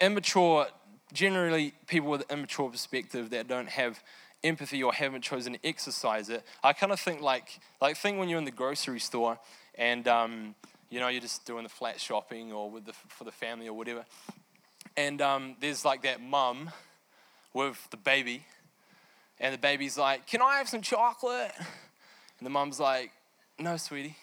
immature, 0.00 0.66
generally, 1.12 1.74
people 1.86 2.10
with 2.10 2.22
an 2.22 2.38
immature 2.38 2.70
perspective 2.70 3.30
that 3.30 3.48
don't 3.48 3.68
have 3.68 4.02
empathy 4.42 4.82
or 4.82 4.92
haven't 4.92 5.22
chosen 5.22 5.54
to 5.54 5.58
exercise 5.66 6.28
it, 6.28 6.44
I 6.62 6.72
kind 6.72 6.92
of 6.92 7.00
think 7.00 7.20
like, 7.20 7.58
like 7.80 7.96
think 7.96 8.18
when 8.18 8.28
you're 8.28 8.38
in 8.38 8.44
the 8.44 8.50
grocery 8.50 9.00
store 9.00 9.38
and, 9.76 10.06
um, 10.08 10.54
you 10.90 11.00
know, 11.00 11.08
you're 11.08 11.20
just 11.20 11.44
doing 11.46 11.64
the 11.64 11.68
flat 11.68 12.00
shopping 12.00 12.52
or 12.52 12.70
with 12.70 12.86
the, 12.86 12.92
for 12.92 13.24
the 13.24 13.32
family 13.32 13.68
or 13.68 13.74
whatever. 13.76 14.04
And 14.96 15.20
um, 15.20 15.56
there's 15.60 15.84
like 15.84 16.02
that 16.02 16.22
mum 16.22 16.70
with 17.52 17.88
the 17.90 17.96
baby, 17.96 18.44
and 19.40 19.52
the 19.52 19.58
baby's 19.58 19.98
like, 19.98 20.26
Can 20.26 20.42
I 20.42 20.58
have 20.58 20.68
some 20.68 20.82
chocolate? 20.82 21.52
And 21.58 22.44
the 22.44 22.50
mum's 22.50 22.78
like, 22.78 23.12
No, 23.58 23.76
sweetie. 23.76 24.16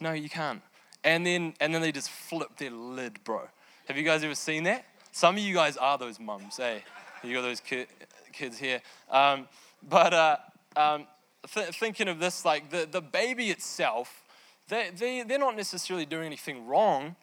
No, 0.00 0.12
you 0.12 0.28
can't. 0.28 0.62
And 1.04 1.26
then, 1.26 1.54
and 1.60 1.74
then 1.74 1.82
they 1.82 1.92
just 1.92 2.10
flip 2.10 2.56
their 2.56 2.70
lid, 2.70 3.22
bro. 3.24 3.48
Have 3.92 3.98
you 3.98 4.04
guys 4.04 4.24
ever 4.24 4.34
seen 4.34 4.62
that? 4.62 4.86
Some 5.10 5.36
of 5.36 5.42
you 5.42 5.52
guys 5.52 5.76
are 5.76 5.98
those 5.98 6.18
mums, 6.18 6.56
hey? 6.56 6.82
You 7.22 7.34
got 7.34 7.42
those 7.42 7.60
ki- 7.60 7.84
kids 8.32 8.56
here. 8.56 8.80
Um, 9.10 9.46
but 9.86 10.14
uh, 10.14 10.36
um, 10.78 11.06
th- 11.52 11.78
thinking 11.78 12.08
of 12.08 12.18
this, 12.18 12.46
like 12.46 12.70
the, 12.70 12.88
the 12.90 13.02
baby 13.02 13.50
itself, 13.50 14.24
they, 14.68 14.88
they, 14.96 15.24
they're 15.24 15.38
not 15.38 15.56
necessarily 15.56 16.06
doing 16.06 16.24
anything 16.24 16.66
wrong. 16.66 17.16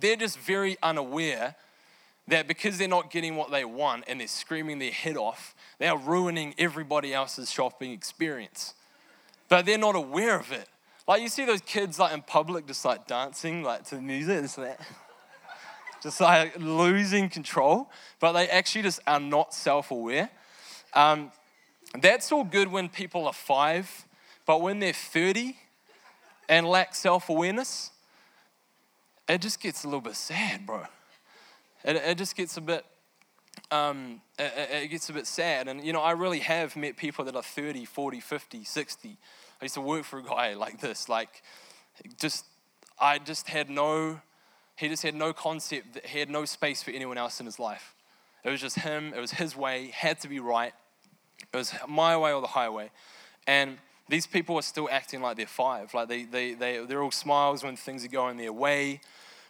They're 0.00 0.16
just 0.16 0.38
very 0.38 0.78
unaware 0.82 1.54
that 2.28 2.48
because 2.48 2.78
they're 2.78 2.88
not 2.88 3.10
getting 3.10 3.36
what 3.36 3.50
they 3.50 3.66
want 3.66 4.04
and 4.08 4.20
they're 4.20 4.26
screaming 4.26 4.78
their 4.78 4.92
head 4.92 5.18
off, 5.18 5.54
they 5.78 5.86
are 5.86 5.98
ruining 5.98 6.54
everybody 6.56 7.12
else's 7.12 7.50
shopping 7.50 7.92
experience. 7.92 8.72
But 9.50 9.66
they're 9.66 9.76
not 9.76 9.96
aware 9.96 10.40
of 10.40 10.50
it. 10.50 10.66
Like 11.06 11.20
you 11.20 11.28
see 11.28 11.44
those 11.44 11.60
kids 11.60 11.98
like 11.98 12.14
in 12.14 12.22
public 12.22 12.66
just 12.66 12.86
like 12.86 13.06
dancing 13.06 13.62
like 13.62 13.84
to 13.88 13.96
the 13.96 14.00
music, 14.00 14.38
and 14.38 14.48
that 14.48 14.80
just 16.02 16.20
like 16.20 16.58
losing 16.58 17.28
control, 17.28 17.90
but 18.18 18.32
they 18.32 18.48
actually 18.48 18.82
just 18.82 19.00
are 19.06 19.20
not 19.20 19.54
self 19.54 19.90
aware. 19.90 20.30
Um, 20.94 21.30
that's 22.00 22.30
all 22.32 22.44
good 22.44 22.70
when 22.70 22.88
people 22.88 23.26
are 23.26 23.32
five, 23.32 24.06
but 24.46 24.60
when 24.60 24.78
they're 24.78 24.92
30 24.92 25.56
and 26.48 26.66
lack 26.66 26.94
self 26.94 27.28
awareness, 27.28 27.90
it 29.28 29.40
just 29.40 29.60
gets 29.60 29.84
a 29.84 29.86
little 29.86 30.00
bit 30.00 30.16
sad, 30.16 30.66
bro. 30.66 30.84
It, 31.84 31.96
it 31.96 32.18
just 32.18 32.36
gets 32.36 32.56
a 32.56 32.60
bit, 32.60 32.84
um, 33.70 34.20
it, 34.38 34.52
it 34.84 34.88
gets 34.88 35.08
a 35.08 35.12
bit 35.12 35.26
sad. 35.26 35.68
And, 35.68 35.84
you 35.84 35.92
know, 35.92 36.00
I 36.00 36.12
really 36.12 36.40
have 36.40 36.76
met 36.76 36.96
people 36.96 37.24
that 37.24 37.36
are 37.36 37.42
30, 37.42 37.84
40, 37.84 38.20
50, 38.20 38.64
60. 38.64 39.16
I 39.60 39.64
used 39.64 39.74
to 39.74 39.80
work 39.80 40.04
for 40.04 40.18
a 40.18 40.22
guy 40.22 40.54
like 40.54 40.80
this, 40.80 41.08
like, 41.08 41.42
just, 42.18 42.44
I 42.98 43.18
just 43.18 43.48
had 43.48 43.68
no 43.68 44.20
he 44.80 44.88
just 44.88 45.02
had 45.02 45.14
no 45.14 45.34
concept, 45.34 45.92
that 45.92 46.06
he 46.06 46.18
had 46.20 46.30
no 46.30 46.46
space 46.46 46.82
for 46.82 46.90
anyone 46.90 47.18
else 47.18 47.38
in 47.38 47.44
his 47.44 47.58
life. 47.58 47.94
It 48.42 48.48
was 48.48 48.62
just 48.62 48.78
him, 48.78 49.12
it 49.14 49.20
was 49.20 49.32
his 49.32 49.54
way, 49.54 49.88
had 49.88 50.18
to 50.20 50.28
be 50.28 50.40
right. 50.40 50.72
It 51.52 51.56
was 51.56 51.74
my 51.86 52.16
way 52.16 52.32
or 52.32 52.40
the 52.40 52.46
highway. 52.46 52.90
And 53.46 53.76
these 54.08 54.26
people 54.26 54.56
are 54.56 54.62
still 54.62 54.88
acting 54.90 55.20
like 55.20 55.36
they're 55.36 55.46
five. 55.46 55.92
Like 55.92 56.08
they, 56.08 56.24
they, 56.24 56.54
they, 56.54 56.82
they're 56.86 57.02
all 57.02 57.10
smiles 57.10 57.62
when 57.62 57.76
things 57.76 58.06
are 58.06 58.08
going 58.08 58.38
their 58.38 58.54
way. 58.54 59.02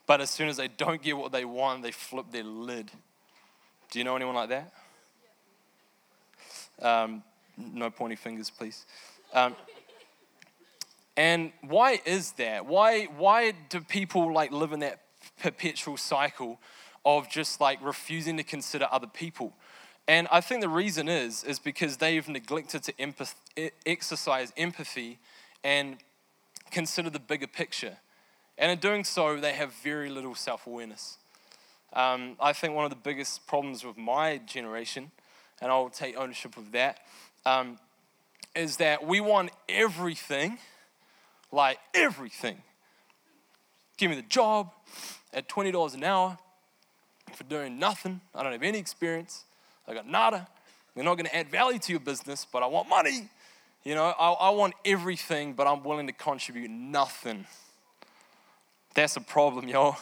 But 0.05 0.21
as 0.21 0.31
soon 0.31 0.49
as 0.49 0.57
they 0.57 0.67
don't 0.67 1.01
get 1.01 1.17
what 1.17 1.31
they 1.31 1.45
want, 1.45 1.85
they 1.85 1.93
flip 1.93 2.27
their 2.33 2.43
lid. 2.43 2.91
Do 3.93 4.01
you 4.01 4.05
know 4.05 4.17
anyone 4.17 4.35
like 4.35 4.49
that? 4.49 4.73
Um, 6.83 7.23
no 7.57 7.89
pointy 7.89 8.17
fingers, 8.17 8.51
please. 8.51 8.85
Um, 9.33 9.55
and 11.17 11.53
why 11.63 12.01
is 12.05 12.33
that? 12.33 12.67
Why, 12.67 13.05
why 13.05 13.53
do 13.69 13.81
people 13.81 14.33
like 14.35 14.51
live 14.51 14.73
in 14.73 14.81
that 14.81 15.01
perpetual 15.41 15.97
cycle 15.97 16.61
of 17.05 17.31
just 17.31 17.61
like 17.61 17.79
refusing 17.83 18.37
to 18.37 18.43
consider 18.43 18.87
other 18.91 19.07
people. 19.07 19.55
And 20.07 20.29
I 20.31 20.41
think 20.41 20.61
the 20.61 20.69
reason 20.69 21.09
is 21.09 21.45
is 21.45 21.59
because 21.59 21.99
they've 21.99 22.27
neglected 22.29 22.83
to 22.85 22.93
empath- 22.95 23.71
exercise 23.87 24.53
empathy 24.57 25.19
and 25.63 25.99
consider 26.71 27.11
the 27.11 27.21
bigger 27.21 27.47
picture. 27.47 27.97
And 28.59 28.71
in 28.71 28.79
doing 28.79 29.05
so, 29.05 29.41
they 29.41 29.53
have 29.53 29.73
very 29.75 30.11
little 30.11 30.35
self 30.35 30.67
awareness. 30.67 31.19
Um, 31.93 32.37
I 32.41 32.53
think 32.53 32.75
one 32.75 32.85
of 32.85 32.91
the 32.91 32.97
biggest 32.97 33.47
problems 33.47 33.85
with 33.85 33.97
my 33.97 34.39
generation, 34.39 35.11
and 35.61 35.73
I'll 35.73 35.91
take 35.91 36.17
ownership 36.17 36.57
of 36.57 36.73
that, 36.73 36.99
um, 37.45 37.79
is 38.55 38.77
that 38.77 39.07
we 39.07 39.21
want 39.21 39.51
everything, 39.69 40.59
like 41.51 41.79
everything. 41.95 42.63
Give 43.97 44.11
me 44.11 44.17
the 44.17 44.23
job, 44.23 44.73
at 45.33 45.49
$20 45.49 45.95
an 45.95 46.05
hour 46.05 46.39
for 47.35 47.45
doing 47.45 47.79
nothing. 47.79 48.21
I 48.35 48.43
don't 48.43 48.53
have 48.53 48.63
any 48.63 48.79
experience. 48.79 49.45
I 49.87 49.95
got 49.95 50.09
nada. 50.09 50.49
They're 50.95 51.05
not 51.05 51.15
going 51.15 51.27
to 51.27 51.37
add 51.37 51.49
value 51.49 51.79
to 51.79 51.93
your 51.93 52.01
business, 52.01 52.47
but 52.51 52.63
I 52.63 52.67
want 52.67 52.89
money. 52.89 53.29
You 53.85 53.95
know, 53.95 54.05
I, 54.05 54.33
I 54.33 54.51
want 54.51 54.75
everything, 54.85 55.55
but 55.55 55.67
I'm 55.67 55.83
willing 55.83 56.07
to 56.07 56.13
contribute 56.13 56.71
nothing. 56.71 57.47
That's 58.95 59.17
a 59.17 59.21
problem, 59.21 59.69
y'all. 59.69 59.97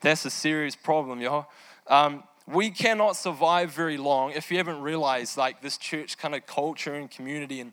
That's 0.00 0.24
a 0.24 0.30
serious 0.30 0.76
problem, 0.76 1.20
y'all. 1.20 1.46
Um, 1.86 2.22
we 2.46 2.70
cannot 2.70 3.16
survive 3.16 3.72
very 3.72 3.96
long 3.96 4.32
if 4.32 4.50
you 4.50 4.58
haven't 4.58 4.80
realized, 4.82 5.36
like, 5.36 5.62
this 5.62 5.78
church 5.78 6.16
kind 6.16 6.34
of 6.34 6.46
culture 6.46 6.94
and 6.94 7.10
community 7.10 7.60
and, 7.60 7.72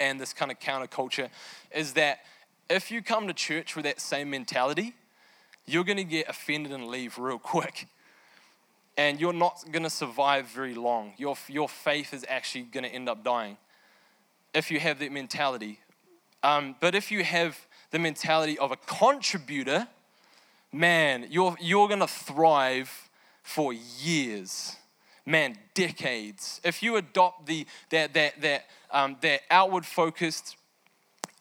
and 0.00 0.20
this 0.20 0.32
kind 0.32 0.50
of 0.50 0.58
counterculture 0.58 1.28
is 1.70 1.92
that 1.92 2.20
if 2.68 2.90
you 2.90 3.02
come 3.02 3.28
to 3.28 3.34
church 3.34 3.76
with 3.76 3.84
that 3.84 4.00
same 4.00 4.30
mentality, 4.30 4.94
you're 5.66 5.84
going 5.84 5.96
to 5.98 6.04
get 6.04 6.28
offended 6.28 6.72
and 6.72 6.88
leave 6.88 7.18
real 7.18 7.38
quick. 7.38 7.86
And 8.96 9.20
you're 9.20 9.32
not 9.32 9.64
going 9.70 9.84
to 9.84 9.90
survive 9.90 10.48
very 10.48 10.74
long. 10.74 11.14
Your, 11.16 11.36
your 11.48 11.68
faith 11.68 12.12
is 12.12 12.26
actually 12.28 12.64
going 12.64 12.84
to 12.84 12.90
end 12.90 13.08
up 13.08 13.24
dying 13.24 13.56
if 14.52 14.70
you 14.70 14.80
have 14.80 14.98
that 14.98 15.12
mentality. 15.12 15.80
Um, 16.42 16.74
but 16.80 16.94
if 16.94 17.10
you 17.10 17.24
have 17.24 17.58
the 17.90 17.98
mentality 17.98 18.58
of 18.58 18.70
a 18.70 18.76
contributor, 18.76 19.88
man, 20.72 21.26
you're, 21.30 21.56
you're 21.60 21.88
going 21.88 22.00
to 22.00 22.06
thrive 22.06 23.08
for 23.42 23.72
years. 23.72 24.76
Man, 25.24 25.56
decades. 25.74 26.60
If 26.64 26.82
you 26.82 26.96
adopt 26.96 27.46
the, 27.46 27.66
that, 27.90 28.12
that, 28.14 28.40
that, 28.42 28.64
um, 28.90 29.16
that 29.20 29.42
outward 29.50 29.86
focused, 29.86 30.56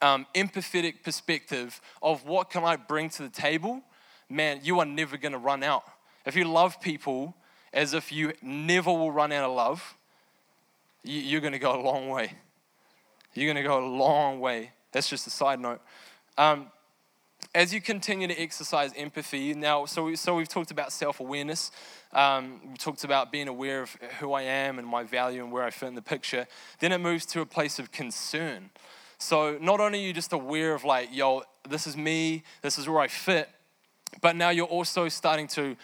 um, 0.02 0.26
empathetic 0.36 1.04
perspective 1.04 1.82
of 2.02 2.26
what 2.26 2.50
can 2.50 2.64
I 2.64 2.76
bring 2.76 3.10
to 3.10 3.24
the 3.24 3.30
table, 3.30 3.82
man, 4.32 4.62
you 4.64 4.80
are 4.80 4.86
never 4.86 5.18
going 5.18 5.32
to 5.34 5.38
run 5.38 5.64
out. 5.64 5.84
If 6.26 6.36
you 6.36 6.46
love 6.46 6.80
people 6.82 7.36
as 7.74 7.94
if 7.94 8.12
you 8.12 8.34
never 8.42 8.92
will 8.92 9.12
run 9.12 9.32
out 9.32 9.50
of 9.50 9.56
love, 9.56 9.96
you're 11.04 11.42
going 11.42 11.54
to 11.54 11.60
go 11.60 11.80
a 11.80 11.82
long 11.82 12.10
way. 12.10 12.34
You're 13.34 13.52
going 13.52 13.64
to 13.64 13.68
go 13.68 13.84
a 13.84 13.88
long 13.88 14.40
way. 14.40 14.72
That's 14.92 15.10
just 15.10 15.26
a 15.26 15.30
side 15.30 15.60
note. 15.60 15.82
Um, 16.38 16.68
as 17.56 17.74
you 17.74 17.82
continue 17.82 18.28
to 18.28 18.40
exercise 18.40 18.92
empathy, 18.96 19.54
now, 19.54 19.86
so, 19.86 20.06
we, 20.06 20.16
so 20.16 20.36
we've 20.36 20.48
talked 20.48 20.72
about 20.72 20.94
self 20.94 21.20
awareness. 21.20 21.72
Um, 22.14 22.62
we 22.72 22.78
talked 22.78 23.04
about 23.04 23.32
being 23.32 23.48
aware 23.48 23.82
of 23.82 23.92
who 24.20 24.34
I 24.34 24.44
am 24.44 24.80
and 24.80 24.88
my 24.88 25.04
value 25.04 25.44
and 25.44 25.52
where 25.52 25.64
I 25.64 25.70
fit 25.70 25.88
in 25.88 25.96
the 25.96 26.02
picture. 26.02 26.46
Then 26.80 26.92
it 26.92 27.00
moves 27.00 27.26
to 27.28 27.42
a 27.42 27.46
place 27.46 27.80
of 27.80 27.92
concern. 27.92 28.70
So 29.18 29.58
not 29.62 29.80
only 29.80 30.00
are 30.04 30.08
you 30.08 30.14
just 30.14 30.34
aware 30.34 30.74
of, 30.74 30.84
like, 30.84 31.10
yo, 31.12 31.44
this 31.68 31.88
is 31.88 31.96
me, 31.96 32.44
this 32.62 32.78
is 32.78 32.88
where 32.88 33.00
I 33.00 33.08
fit, 33.08 33.50
but 34.20 34.36
now 34.36 34.50
you're 34.50 34.66
also 34.66 35.08
starting 35.08 35.48
to 35.50 35.76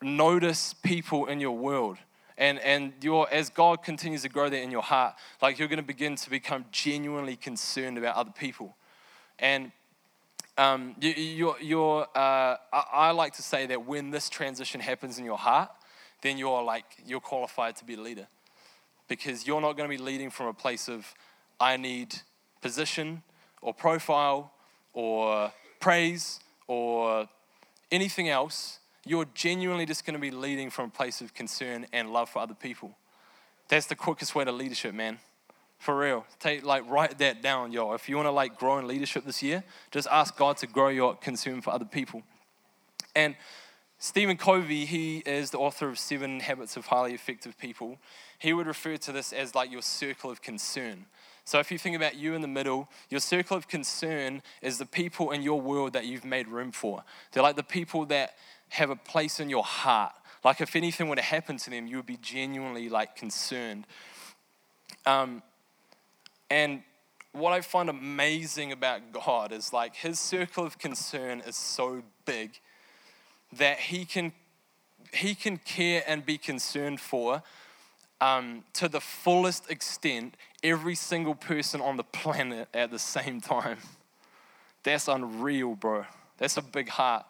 notice 0.00 0.74
people 0.74 1.26
in 1.26 1.40
your 1.40 1.56
world. 1.56 1.98
And, 2.38 2.60
and 2.60 2.92
you're, 3.00 3.28
as 3.32 3.50
God 3.50 3.82
continues 3.82 4.22
to 4.22 4.28
grow 4.28 4.48
that 4.48 4.62
in 4.62 4.70
your 4.70 4.82
heart, 4.82 5.14
like 5.42 5.58
you're 5.58 5.68
going 5.68 5.80
to 5.80 5.82
begin 5.82 6.14
to 6.16 6.30
become 6.30 6.64
genuinely 6.70 7.34
concerned 7.36 7.98
about 7.98 8.14
other 8.14 8.30
people. 8.30 8.76
And 9.40 9.72
um, 10.56 10.94
you, 11.00 11.10
you're, 11.10 11.56
you're 11.60 12.02
uh, 12.14 12.56
I, 12.72 12.84
I 12.92 13.10
like 13.10 13.34
to 13.34 13.42
say 13.42 13.66
that 13.66 13.86
when 13.86 14.10
this 14.10 14.28
transition 14.28 14.80
happens 14.80 15.18
in 15.18 15.24
your 15.24 15.38
heart, 15.38 15.70
then 16.22 16.38
you're 16.38 16.62
like, 16.62 16.84
you're 17.04 17.20
qualified 17.20 17.76
to 17.76 17.84
be 17.84 17.94
a 17.94 18.00
leader. 18.00 18.28
Because 19.08 19.46
you're 19.46 19.60
not 19.60 19.76
going 19.76 19.90
to 19.90 19.96
be 19.96 20.02
leading 20.02 20.30
from 20.30 20.46
a 20.46 20.54
place 20.54 20.88
of, 20.88 21.12
I 21.58 21.76
need 21.76 22.14
position, 22.60 23.22
or 23.62 23.74
profile 23.74 24.52
or 24.92 25.52
praise 25.80 26.40
or 26.66 27.28
anything 27.90 28.28
else, 28.28 28.78
you're 29.04 29.26
genuinely 29.34 29.86
just 29.86 30.04
going 30.04 30.14
to 30.14 30.20
be 30.20 30.30
leading 30.30 30.70
from 30.70 30.86
a 30.86 30.90
place 30.90 31.20
of 31.20 31.34
concern 31.34 31.86
and 31.92 32.12
love 32.12 32.28
for 32.28 32.40
other 32.40 32.54
people. 32.54 32.96
That's 33.68 33.86
the 33.86 33.96
quickest 33.96 34.34
way 34.34 34.44
to 34.44 34.52
leadership, 34.52 34.94
man. 34.94 35.18
For 35.78 35.96
real. 35.96 36.26
Take 36.40 36.64
like 36.64 36.88
write 36.90 37.18
that 37.18 37.40
down, 37.40 37.72
yo. 37.72 37.92
If 37.92 38.08
you 38.08 38.16
want 38.16 38.26
to 38.26 38.32
like 38.32 38.58
grow 38.58 38.78
in 38.78 38.86
leadership 38.88 39.24
this 39.24 39.42
year, 39.42 39.62
just 39.90 40.08
ask 40.10 40.36
God 40.36 40.56
to 40.58 40.66
grow 40.66 40.88
your 40.88 41.14
concern 41.14 41.60
for 41.60 41.70
other 41.70 41.84
people. 41.84 42.22
And 43.14 43.36
Stephen 44.00 44.36
Covey, 44.36 44.84
he 44.84 45.18
is 45.18 45.50
the 45.50 45.58
author 45.58 45.88
of 45.88 45.98
Seven 45.98 46.40
Habits 46.40 46.76
of 46.76 46.86
Highly 46.86 47.14
Effective 47.14 47.58
People. 47.58 47.98
He 48.38 48.52
would 48.52 48.66
refer 48.66 48.96
to 48.96 49.12
this 49.12 49.32
as 49.32 49.54
like 49.54 49.72
your 49.72 49.82
circle 49.82 50.30
of 50.30 50.42
concern. 50.42 51.06
So 51.48 51.58
if 51.60 51.72
you 51.72 51.78
think 51.78 51.96
about 51.96 52.14
you 52.14 52.34
in 52.34 52.42
the 52.42 52.46
middle, 52.46 52.90
your 53.08 53.20
circle 53.20 53.56
of 53.56 53.68
concern 53.68 54.42
is 54.60 54.76
the 54.76 54.84
people 54.84 55.30
in 55.30 55.40
your 55.40 55.58
world 55.58 55.94
that 55.94 56.04
you've 56.04 56.26
made 56.26 56.46
room 56.46 56.72
for. 56.72 57.02
They're 57.32 57.42
like 57.42 57.56
the 57.56 57.62
people 57.62 58.04
that 58.06 58.34
have 58.68 58.90
a 58.90 58.96
place 58.96 59.40
in 59.40 59.48
your 59.48 59.64
heart. 59.64 60.12
Like 60.44 60.60
if 60.60 60.76
anything 60.76 61.08
were 61.08 61.16
to 61.16 61.22
happen 61.22 61.56
to 61.56 61.70
them, 61.70 61.86
you 61.86 61.96
would 61.96 62.04
be 62.04 62.18
genuinely 62.18 62.90
like 62.90 63.16
concerned. 63.16 63.86
Um, 65.06 65.42
and 66.50 66.82
what 67.32 67.54
I 67.54 67.62
find 67.62 67.88
amazing 67.88 68.70
about 68.70 69.10
God 69.10 69.50
is 69.50 69.72
like 69.72 69.96
his 69.96 70.20
circle 70.20 70.66
of 70.66 70.78
concern 70.78 71.40
is 71.46 71.56
so 71.56 72.02
big 72.26 72.60
that 73.54 73.78
he 73.78 74.04
can 74.04 74.32
he 75.14 75.34
can 75.34 75.56
care 75.56 76.04
and 76.06 76.26
be 76.26 76.36
concerned 76.36 77.00
for 77.00 77.42
um, 78.20 78.64
to 78.74 78.88
the 78.88 79.00
fullest 79.00 79.70
extent 79.70 80.36
every 80.62 80.94
single 80.94 81.34
person 81.34 81.80
on 81.80 81.96
the 81.96 82.04
planet 82.04 82.68
at 82.74 82.90
the 82.90 82.98
same 82.98 83.40
time. 83.40 83.78
That's 84.82 85.08
unreal, 85.08 85.74
bro. 85.74 86.04
That's 86.38 86.56
a 86.56 86.62
big 86.62 86.88
heart. 86.88 87.26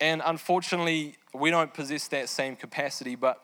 And 0.00 0.22
unfortunately, 0.24 1.16
we 1.32 1.50
don't 1.50 1.72
possess 1.72 2.08
that 2.08 2.28
same 2.28 2.56
capacity, 2.56 3.14
but 3.14 3.42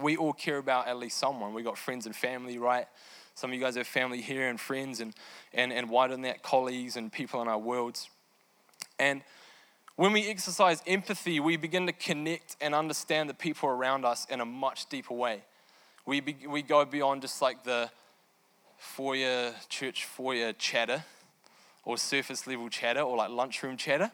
we 0.00 0.16
all 0.16 0.32
care 0.32 0.58
about 0.58 0.88
at 0.88 0.96
least 0.96 1.18
someone. 1.18 1.54
We 1.54 1.62
got 1.62 1.78
friends 1.78 2.06
and 2.06 2.14
family, 2.14 2.58
right? 2.58 2.86
Some 3.34 3.50
of 3.50 3.54
you 3.54 3.60
guys 3.60 3.76
have 3.76 3.86
family 3.86 4.20
here 4.20 4.48
and 4.48 4.58
friends 4.58 5.00
and, 5.00 5.14
and, 5.52 5.72
and 5.72 5.88
wider 5.88 6.14
than 6.14 6.22
that, 6.22 6.42
colleagues 6.42 6.96
and 6.96 7.12
people 7.12 7.40
in 7.40 7.48
our 7.48 7.58
worlds. 7.58 8.10
And 8.98 9.22
when 9.96 10.12
we 10.12 10.28
exercise 10.28 10.82
empathy, 10.86 11.40
we 11.40 11.56
begin 11.56 11.86
to 11.86 11.92
connect 11.92 12.56
and 12.60 12.74
understand 12.74 13.30
the 13.30 13.34
people 13.34 13.68
around 13.68 14.04
us 14.04 14.26
in 14.30 14.40
a 14.40 14.44
much 14.44 14.88
deeper 14.88 15.14
way. 15.14 15.42
We, 16.08 16.20
be, 16.20 16.46
we 16.48 16.62
go 16.62 16.86
beyond 16.86 17.20
just 17.20 17.42
like 17.42 17.64
the 17.64 17.90
foyer, 18.78 19.52
church 19.68 20.06
foyer 20.06 20.54
chatter 20.54 21.04
or 21.84 21.98
surface 21.98 22.46
level 22.46 22.70
chatter 22.70 23.00
or 23.00 23.14
like 23.18 23.28
lunchroom 23.28 23.76
chatter. 23.76 24.10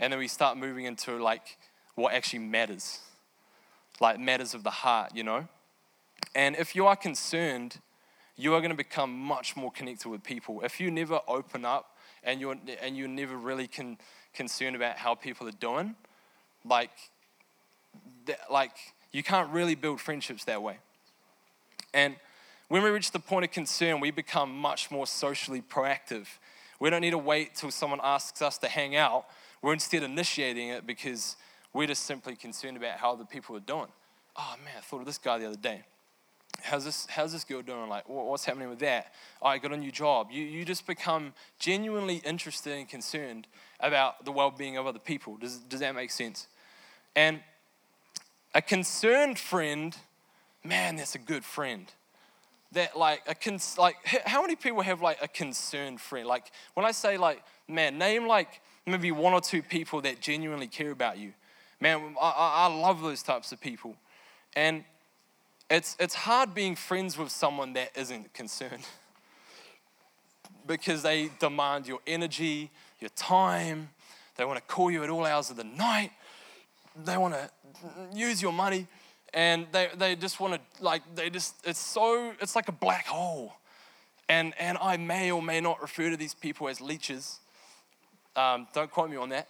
And 0.00 0.12
then 0.12 0.18
we 0.18 0.26
start 0.26 0.58
moving 0.58 0.84
into 0.84 1.16
like 1.22 1.56
what 1.94 2.12
actually 2.12 2.40
matters, 2.40 2.98
like 4.00 4.18
matters 4.18 4.52
of 4.52 4.64
the 4.64 4.70
heart, 4.70 5.12
you 5.14 5.22
know? 5.22 5.46
And 6.34 6.56
if 6.56 6.74
you 6.74 6.88
are 6.88 6.96
concerned, 6.96 7.78
you 8.36 8.52
are 8.54 8.58
going 8.58 8.72
to 8.72 8.76
become 8.76 9.16
much 9.16 9.54
more 9.54 9.70
connected 9.70 10.08
with 10.08 10.24
people. 10.24 10.62
If 10.62 10.80
you 10.80 10.90
never 10.90 11.20
open 11.28 11.64
up 11.64 11.96
and 12.24 12.40
you're, 12.40 12.56
and 12.82 12.96
you're 12.96 13.06
never 13.06 13.36
really 13.36 13.68
con, 13.68 13.96
concerned 14.34 14.74
about 14.74 14.96
how 14.96 15.14
people 15.14 15.46
are 15.46 15.52
doing, 15.52 15.94
like, 16.64 16.90
like 18.50 18.72
you 19.12 19.22
can't 19.22 19.50
really 19.50 19.76
build 19.76 20.00
friendships 20.00 20.44
that 20.46 20.60
way. 20.60 20.78
And 21.94 22.16
when 22.68 22.82
we 22.82 22.90
reach 22.90 23.12
the 23.12 23.18
point 23.18 23.44
of 23.44 23.50
concern, 23.50 24.00
we 24.00 24.10
become 24.10 24.56
much 24.56 24.90
more 24.90 25.06
socially 25.06 25.62
proactive. 25.62 26.26
We 26.80 26.90
don't 26.90 27.00
need 27.00 27.10
to 27.10 27.18
wait 27.18 27.54
till 27.54 27.70
someone 27.70 28.00
asks 28.02 28.42
us 28.42 28.58
to 28.58 28.68
hang 28.68 28.94
out. 28.94 29.26
We're 29.62 29.72
instead 29.72 30.02
initiating 30.02 30.68
it 30.68 30.86
because 30.86 31.36
we're 31.72 31.86
just 31.86 32.04
simply 32.04 32.36
concerned 32.36 32.76
about 32.76 32.98
how 32.98 33.16
the 33.16 33.24
people 33.24 33.56
are 33.56 33.60
doing. 33.60 33.88
Oh 34.36 34.54
man, 34.64 34.74
I 34.76 34.80
thought 34.80 35.00
of 35.00 35.06
this 35.06 35.18
guy 35.18 35.38
the 35.38 35.46
other 35.46 35.56
day. 35.56 35.82
How's 36.60 36.84
this, 36.84 37.06
how's 37.08 37.32
this 37.32 37.44
girl 37.44 37.62
doing? 37.62 37.88
Like, 37.88 38.08
what's 38.08 38.44
happening 38.44 38.68
with 38.68 38.80
that? 38.80 39.12
Oh, 39.40 39.46
I 39.46 39.58
got 39.58 39.72
a 39.72 39.76
new 39.76 39.92
job. 39.92 40.28
You, 40.30 40.44
you 40.44 40.64
just 40.64 40.86
become 40.86 41.32
genuinely 41.58 42.16
interested 42.16 42.72
and 42.72 42.88
concerned 42.88 43.46
about 43.80 44.24
the 44.24 44.32
well 44.32 44.50
being 44.50 44.76
of 44.76 44.86
other 44.86 44.98
people. 44.98 45.36
Does, 45.36 45.58
does 45.58 45.80
that 45.80 45.94
make 45.94 46.10
sense? 46.10 46.48
And 47.14 47.40
a 48.54 48.62
concerned 48.62 49.38
friend, 49.38 49.96
man, 50.64 50.96
that's 50.96 51.14
a 51.14 51.18
good 51.18 51.44
friend. 51.44 51.86
That 52.72 52.98
like 52.98 53.22
a 53.26 53.34
cons- 53.34 53.78
like 53.78 53.96
how 54.04 54.42
many 54.42 54.54
people 54.54 54.82
have 54.82 55.00
like 55.00 55.18
a 55.22 55.28
concerned 55.28 56.00
friend? 56.02 56.26
Like 56.26 56.52
when 56.74 56.84
i 56.84 56.92
say 56.92 57.16
like 57.16 57.42
man 57.66 57.96
name 57.96 58.26
like 58.26 58.60
maybe 58.84 59.10
one 59.10 59.32
or 59.32 59.40
two 59.40 59.62
people 59.62 60.02
that 60.02 60.20
genuinely 60.20 60.66
care 60.66 60.90
about 60.90 61.16
you. 61.16 61.32
Man 61.80 62.14
i, 62.20 62.66
I 62.66 62.66
love 62.66 63.00
those 63.00 63.22
types 63.22 63.52
of 63.52 63.60
people. 63.60 63.96
And 64.54 64.84
it's 65.70 65.96
it's 65.98 66.14
hard 66.14 66.54
being 66.54 66.76
friends 66.76 67.16
with 67.16 67.30
someone 67.30 67.72
that 67.72 67.90
isn't 67.96 68.32
concerned. 68.34 68.82
Because 70.66 71.02
they 71.02 71.30
demand 71.38 71.88
your 71.88 72.00
energy 72.06 72.70
your 73.00 73.10
time. 73.10 73.90
They 74.36 74.44
want 74.44 74.58
to 74.58 74.64
call 74.64 74.90
you 74.90 75.02
at 75.04 75.10
all 75.10 75.24
hours 75.24 75.50
of 75.50 75.56
the 75.56 75.64
night. 75.64 76.10
They 77.04 77.16
want 77.16 77.34
to 77.34 77.50
use 78.14 78.42
your 78.42 78.52
money 78.52 78.86
and 79.34 79.66
they, 79.72 79.88
they 79.96 80.16
just 80.16 80.40
want 80.40 80.54
to 80.54 80.60
like 80.82 81.02
they 81.14 81.30
just 81.30 81.54
it's 81.64 81.78
so 81.78 82.32
it's 82.40 82.56
like 82.56 82.68
a 82.68 82.72
black 82.72 83.06
hole. 83.06 83.54
And 84.30 84.52
and 84.58 84.76
i 84.82 84.96
may 84.96 85.30
or 85.30 85.42
may 85.42 85.60
not 85.60 85.80
refer 85.80 86.10
to 86.10 86.16
these 86.16 86.34
people 86.34 86.68
as 86.68 86.80
leeches. 86.80 87.40
Um, 88.36 88.68
don't 88.74 88.90
quote 88.90 89.10
me 89.10 89.16
on 89.16 89.30
that. 89.30 89.48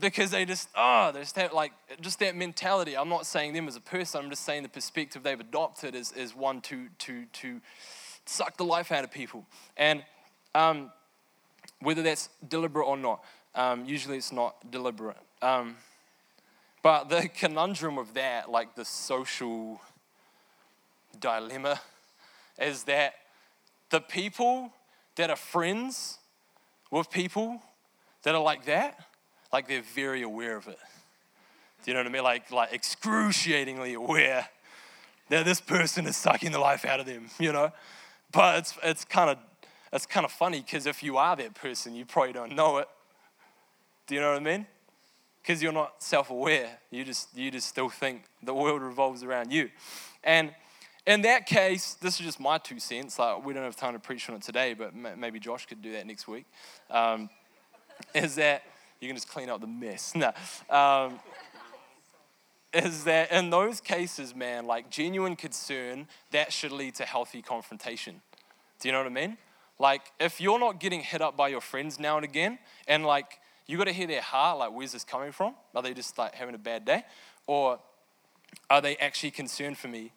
Because 0.00 0.30
they 0.30 0.44
just 0.44 0.68
oh 0.76 1.12
they 1.12 1.20
just 1.20 1.36
have 1.36 1.52
like 1.52 1.72
just 2.00 2.18
that 2.20 2.34
mentality. 2.34 2.96
I'm 2.96 3.08
not 3.08 3.26
saying 3.26 3.52
them 3.52 3.68
as 3.68 3.76
a 3.76 3.80
person 3.80 4.24
i'm 4.24 4.30
just 4.30 4.44
saying 4.44 4.62
the 4.62 4.68
perspective 4.68 5.22
they've 5.22 5.38
adopted 5.38 5.94
is, 5.94 6.12
is 6.12 6.34
one 6.34 6.60
to 6.62 6.88
to 7.00 7.24
to 7.26 7.60
suck 8.26 8.56
the 8.56 8.64
life 8.64 8.90
out 8.90 9.04
of 9.04 9.10
people. 9.10 9.46
And 9.76 10.02
um, 10.54 10.90
whether 11.80 12.02
that's 12.02 12.28
deliberate 12.48 12.86
or 12.86 12.96
not 12.96 13.22
um, 13.54 13.84
usually 13.84 14.16
it's 14.16 14.32
not 14.32 14.70
deliberate. 14.70 15.16
Um, 15.42 15.76
but 16.84 17.08
the 17.08 17.28
conundrum 17.34 17.98
of 17.98 18.12
that, 18.14 18.50
like 18.50 18.76
the 18.76 18.84
social 18.84 19.80
dilemma, 21.18 21.80
is 22.60 22.84
that 22.84 23.14
the 23.90 24.00
people 24.00 24.70
that 25.16 25.30
are 25.30 25.36
friends 25.36 26.18
with 26.90 27.10
people 27.10 27.62
that 28.22 28.34
are 28.34 28.42
like 28.42 28.66
that, 28.66 29.00
like 29.52 29.66
they're 29.66 29.82
very 29.82 30.22
aware 30.22 30.56
of 30.56 30.68
it. 30.68 30.78
Do 31.82 31.90
you 31.90 31.94
know 31.94 32.00
what 32.00 32.06
I 32.06 32.10
mean? 32.10 32.22
Like, 32.22 32.50
like 32.50 32.72
excruciatingly 32.72 33.94
aware 33.94 34.46
that 35.30 35.44
this 35.44 35.60
person 35.60 36.06
is 36.06 36.16
sucking 36.16 36.52
the 36.52 36.58
life 36.58 36.84
out 36.84 37.00
of 37.00 37.06
them, 37.06 37.30
you 37.38 37.52
know? 37.52 37.72
But 38.30 38.58
it's, 38.58 38.78
it's 38.82 39.04
kind 39.04 39.30
of 39.30 39.38
it's 39.92 40.06
kind 40.06 40.26
of 40.26 40.32
funny 40.32 40.60
because 40.60 40.86
if 40.86 41.04
you 41.04 41.16
are 41.18 41.36
that 41.36 41.54
person, 41.54 41.94
you 41.94 42.04
probably 42.04 42.32
don't 42.32 42.56
know 42.56 42.78
it. 42.78 42.88
Do 44.08 44.16
you 44.16 44.20
know 44.20 44.32
what 44.32 44.40
I 44.40 44.44
mean? 44.44 44.66
Because 45.44 45.62
you're 45.62 45.72
not 45.72 46.02
self-aware. 46.02 46.70
You 46.90 47.04
just 47.04 47.36
you 47.36 47.50
just 47.50 47.68
still 47.68 47.90
think 47.90 48.22
the 48.42 48.54
world 48.54 48.80
revolves 48.80 49.22
around 49.22 49.52
you. 49.52 49.68
And 50.22 50.54
in 51.06 51.20
that 51.22 51.44
case, 51.44 51.94
this 52.00 52.18
is 52.18 52.24
just 52.24 52.40
my 52.40 52.56
two 52.56 52.80
cents. 52.80 53.18
Like 53.18 53.44
we 53.44 53.52
don't 53.52 53.62
have 53.62 53.76
time 53.76 53.92
to 53.92 53.98
preach 53.98 54.28
on 54.30 54.36
it 54.36 54.42
today, 54.42 54.72
but 54.74 54.94
maybe 54.94 55.38
Josh 55.38 55.66
could 55.66 55.82
do 55.82 55.92
that 55.92 56.06
next 56.06 56.26
week. 56.26 56.46
Um, 56.90 57.28
is 58.14 58.36
that 58.36 58.62
you 59.00 59.08
can 59.08 59.16
just 59.16 59.28
clean 59.28 59.50
up 59.50 59.60
the 59.60 59.66
mess? 59.66 60.14
No. 60.24 60.32
Um, 60.70 61.20
is 62.72 63.04
that 63.04 63.30
in 63.30 63.50
those 63.50 63.80
cases, 63.80 64.34
man, 64.34 64.66
like 64.66 64.90
genuine 64.90 65.36
concern, 65.36 66.08
that 66.32 66.52
should 66.52 66.72
lead 66.72 66.96
to 66.96 67.04
healthy 67.04 67.40
confrontation. 67.40 68.20
Do 68.80 68.88
you 68.88 68.92
know 68.92 68.98
what 68.98 69.06
I 69.06 69.10
mean? 69.10 69.36
Like, 69.78 70.02
if 70.18 70.40
you're 70.40 70.58
not 70.58 70.80
getting 70.80 71.00
hit 71.00 71.20
up 71.20 71.36
by 71.36 71.48
your 71.48 71.60
friends 71.60 72.00
now 72.00 72.16
and 72.16 72.24
again, 72.24 72.58
and 72.88 73.06
like 73.06 73.38
you 73.66 73.78
got 73.78 73.84
to 73.84 73.92
hear 73.92 74.06
their 74.06 74.20
heart, 74.20 74.58
like, 74.58 74.72
where's 74.72 74.92
this 74.92 75.04
coming 75.04 75.32
from? 75.32 75.54
Are 75.74 75.82
they 75.82 75.94
just 75.94 76.18
like 76.18 76.34
having 76.34 76.54
a 76.54 76.58
bad 76.58 76.84
day? 76.84 77.04
Or 77.46 77.78
are 78.70 78.80
they 78.80 78.96
actually 78.96 79.30
concerned 79.30 79.78
for 79.78 79.88
me? 79.88 80.12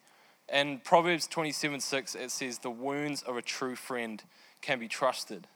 And 0.48 0.82
Proverbs 0.82 1.26
27 1.26 1.80
6, 1.80 2.14
it 2.14 2.30
says, 2.30 2.58
The 2.58 2.70
wounds 2.70 3.22
of 3.22 3.36
a 3.36 3.42
true 3.42 3.76
friend 3.76 4.22
can 4.60 4.78
be 4.78 4.88
trusted. 4.88 5.46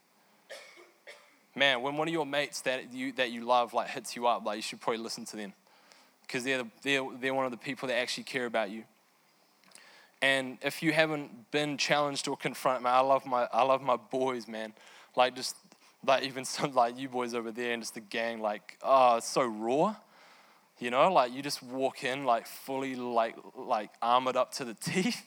Man, 1.55 1.83
when 1.83 1.97
one 1.97 2.09
of 2.09 2.15
your 2.15 2.25
mates 2.25 2.63
that 2.63 2.93
you, 2.93 3.13
that 3.13 3.31
you 3.31 3.45
love 3.45 3.75
like 3.75 3.89
hits 3.89 4.17
you 4.17 4.27
up, 4.27 4.45
like 4.45 4.57
you 4.57 4.63
should 4.63 4.81
probably 4.81 5.03
listen 5.03 5.27
to 5.27 5.37
them 5.37 5.53
because 6.23 6.45
they're, 6.45 6.59
the, 6.59 6.71
they're, 6.83 7.07
they're 7.21 7.35
one 7.35 7.45
of 7.45 7.51
the 7.51 7.59
people 7.59 7.89
that 7.89 7.99
actually 7.99 8.25
care 8.25 8.47
about 8.47 8.71
you. 8.71 8.85
And 10.23 10.57
if 10.63 10.83
you 10.83 10.93
haven't 10.93 11.51
been 11.51 11.77
challenged 11.77 12.29
or 12.29 12.37
confronted, 12.37 12.85
man, 12.85 12.95
I 12.95 13.01
love 13.01 13.27
my, 13.27 13.49
I 13.53 13.65
love 13.65 13.83
my 13.83 13.97
boys, 13.97 14.49
man. 14.49 14.73
Like 15.15 15.35
just 15.35 15.57
like 16.07 16.25
even 16.25 16.45
some 16.57 16.75
like 16.75 16.99
you 16.99 17.09
boys 17.09 17.35
over 17.35 17.53
there 17.53 17.73
and 17.73 17.83
just 17.83 17.95
the 17.95 18.01
gang 18.01 18.41
like 18.41 18.79
oh 18.83 19.17
it's 19.17 19.29
so 19.29 19.45
raw 19.45 19.95
you 20.79 20.91
know 20.91 21.13
like 21.13 21.33
you 21.33 21.43
just 21.43 21.63
walk 21.63 22.05
in 22.05 22.25
like 22.25 22.47
fully 22.47 22.95
like 22.95 23.37
like 23.57 23.91
armored 24.01 24.37
up 24.37 24.53
to 24.53 24.65
the 24.65 24.75
teeth 24.81 25.23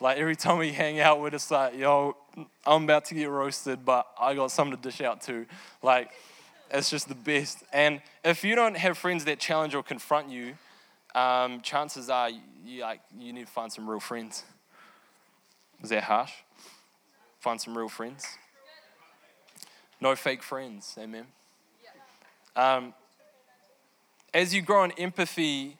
like 0.00 0.18
every 0.18 0.36
time 0.36 0.58
we 0.58 0.72
hang 0.72 1.00
out 1.00 1.20
we're 1.20 1.30
just 1.30 1.50
like 1.50 1.76
yo 1.76 2.16
I'm 2.66 2.84
about 2.84 3.06
to 3.06 3.14
get 3.14 3.28
roasted, 3.28 3.84
but 3.84 4.06
I 4.18 4.34
got 4.34 4.50
something 4.50 4.76
to 4.76 4.82
dish 4.82 5.00
out 5.00 5.20
too. 5.20 5.46
Like, 5.82 6.10
it's 6.70 6.90
just 6.90 7.08
the 7.08 7.14
best. 7.14 7.62
And 7.72 8.00
if 8.24 8.44
you 8.44 8.54
don't 8.54 8.76
have 8.76 8.96
friends 8.96 9.24
that 9.24 9.40
challenge 9.40 9.74
or 9.74 9.82
confront 9.82 10.30
you, 10.30 10.54
um, 11.14 11.60
chances 11.62 12.08
are 12.08 12.30
you, 12.64 12.82
like, 12.82 13.00
you 13.18 13.32
need 13.32 13.46
to 13.46 13.52
find 13.52 13.72
some 13.72 13.88
real 13.88 14.00
friends. 14.00 14.44
Is 15.82 15.90
that 15.90 16.04
harsh? 16.04 16.32
Find 17.40 17.60
some 17.60 17.76
real 17.76 17.88
friends. 17.88 18.24
No 20.00 20.16
fake 20.16 20.42
friends, 20.42 20.96
amen. 20.98 21.26
Um, 22.56 22.94
as 24.32 24.54
you 24.54 24.62
grow 24.62 24.84
in 24.84 24.92
empathy, 24.92 25.76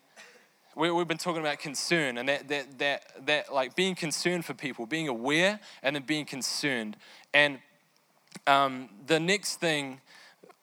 we, 0.76 0.88
have 0.88 1.08
been 1.08 1.18
talking 1.18 1.40
about 1.40 1.58
concern 1.58 2.18
and 2.18 2.28
that, 2.28 2.48
that, 2.48 2.78
that, 2.78 3.26
that, 3.26 3.54
like 3.54 3.74
being 3.74 3.94
concerned 3.94 4.44
for 4.44 4.54
people, 4.54 4.86
being 4.86 5.08
aware 5.08 5.60
and 5.82 5.96
then 5.96 6.02
being 6.02 6.24
concerned. 6.24 6.96
And 7.34 7.58
um, 8.46 8.88
the 9.06 9.18
next 9.18 9.56
thing, 9.56 10.00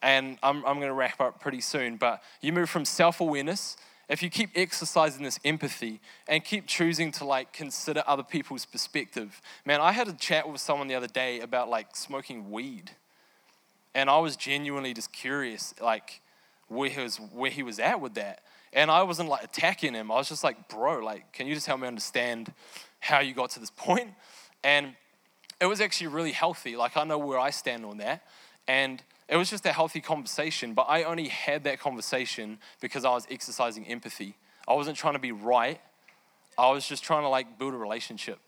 and 0.02 0.38
I'm, 0.43 0.58
I'm 0.65 0.76
going 0.76 0.88
to 0.88 0.93
wrap 0.93 1.20
up 1.20 1.39
pretty 1.39 1.62
soon, 1.62 1.98
but 1.98 2.22
you 2.41 2.54
move 2.54 2.70
from 2.70 2.86
self 2.86 3.22
awareness. 3.22 3.78
If 4.08 4.24
you 4.24 4.30
keep 4.30 4.52
exercising 4.56 5.24
this 5.24 5.38
empathy 5.43 6.00
and 6.30 6.43
keep 6.43 6.65
choosing 6.65 7.12
to 7.13 7.26
like 7.26 7.52
consider 7.52 8.04
other 8.08 8.24
people's 8.24 8.65
perspective, 8.65 9.41
man, 9.65 9.82
I 9.82 9.91
had 9.91 10.08
a 10.08 10.13
chat 10.13 10.50
with 10.50 10.62
someone 10.62 10.88
the 10.88 10.96
other 10.96 11.08
day 11.08 11.41
about 11.41 11.70
like 11.70 11.93
smoking 11.93 12.50
weed, 12.50 12.91
and 13.95 14.10
I 14.10 14.17
was 14.19 14.36
genuinely 14.36 14.93
just 14.93 15.12
curious, 15.12 15.73
like 15.82 16.21
where 16.67 16.89
he 16.89 17.02
was 17.02 17.17
where 17.17 17.52
he 17.52 17.63
was 17.63 17.80
at 17.80 18.02
with 18.02 18.15
that. 18.15 18.41
And 18.73 18.91
I 18.91 19.04
wasn't 19.04 19.30
like 19.30 19.43
attacking 19.43 19.93
him. 19.93 20.12
I 20.12 20.15
was 20.15 20.30
just 20.30 20.43
like, 20.43 20.67
bro, 20.69 21.00
like, 21.00 21.32
can 21.34 21.47
you 21.47 21.56
just 21.56 21.65
help 21.65 21.80
me 21.80 21.88
understand 21.88 22.54
how 23.00 23.19
you 23.19 23.34
got 23.34 23.52
to 23.52 23.60
this 23.60 23.71
point? 23.71 24.12
And 24.63 24.93
it 25.60 25.65
was 25.65 25.82
actually 25.82 26.08
really 26.08 26.34
healthy. 26.34 26.76
Like, 26.76 26.97
I 26.97 27.04
know 27.04 27.17
where 27.17 27.39
I 27.39 27.50
stand 27.50 27.86
on 27.86 27.97
that. 27.97 28.23
And 28.67 29.02
it 29.30 29.38
was 29.38 29.50
just 29.50 29.65
a 29.65 29.73
healthy 29.73 30.02
conversation, 30.02 30.73
but 30.73 30.84
I 30.84 31.04
only 31.04 31.30
had 31.30 31.63
that 31.63 31.80
conversation 31.80 32.60
because 32.82 33.06
I 33.06 33.10
was 33.12 33.26
exercising 33.30 33.88
empathy. 33.88 34.36
I 34.67 34.73
wasn't 34.73 34.97
trying 34.97 35.13
to 35.13 35.19
be 35.19 35.32
right. 35.32 35.80
I 36.58 36.71
was 36.71 36.88
just 36.88 37.04
trying 37.04 37.23
to 37.23 37.30
like 37.30 37.58
build 37.58 37.73
a 37.73 37.78
relationship. 37.78 38.39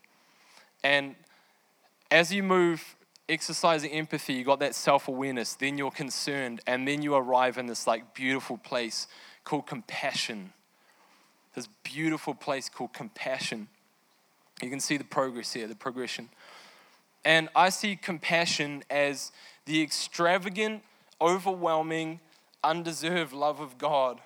And 0.82 1.14
as 2.10 2.32
you 2.32 2.42
move 2.42 2.96
exercising 3.30 3.90
empathy, 3.92 4.34
you 4.34 4.44
got 4.44 4.60
that 4.60 4.74
self 4.74 5.08
awareness, 5.08 5.54
then 5.54 5.78
you're 5.78 5.90
concerned, 5.90 6.60
and 6.66 6.86
then 6.86 7.02
you 7.02 7.14
arrive 7.14 7.56
in 7.56 7.66
this 7.66 7.86
like 7.86 8.14
beautiful 8.14 8.58
place 8.58 9.06
called 9.44 9.66
compassion. 9.66 10.52
This 11.54 11.68
beautiful 11.82 12.34
place 12.34 12.68
called 12.68 12.92
compassion. 12.92 13.68
You 14.62 14.70
can 14.70 14.80
see 14.80 14.96
the 14.96 15.04
progress 15.04 15.52
here, 15.52 15.66
the 15.66 15.74
progression. 15.74 16.28
And 17.24 17.48
I 17.54 17.70
see 17.70 17.96
compassion 17.96 18.84
as 18.90 19.32
the 19.66 19.82
extravagant, 19.82 20.82
overwhelming, 21.20 22.20
undeserved 22.62 23.32
love 23.32 23.60
of 23.60 23.78
God 23.78 24.20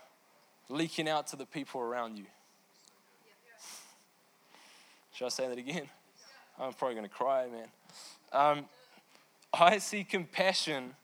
leaking 0.68 1.08
out 1.08 1.26
to 1.28 1.36
the 1.36 1.46
people 1.46 1.80
around 1.80 2.16
you. 2.18 2.26
Should 5.12 5.26
I 5.26 5.28
say 5.28 5.48
that 5.48 5.58
again? 5.58 5.88
I'm 6.58 6.72
probably 6.72 6.96
going 6.96 7.08
to 7.08 7.14
cry, 7.14 7.46
man. 7.46 7.68
Um, 8.32 8.64
I 9.60 9.78
see 9.78 10.04
compassion 10.04 10.94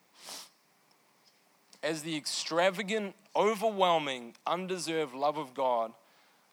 as 1.83 2.03
the 2.03 2.17
extravagant, 2.17 3.15
overwhelming, 3.35 4.35
undeserved 4.47 5.15
love 5.15 5.39
of 5.39 5.55
God 5.55 5.93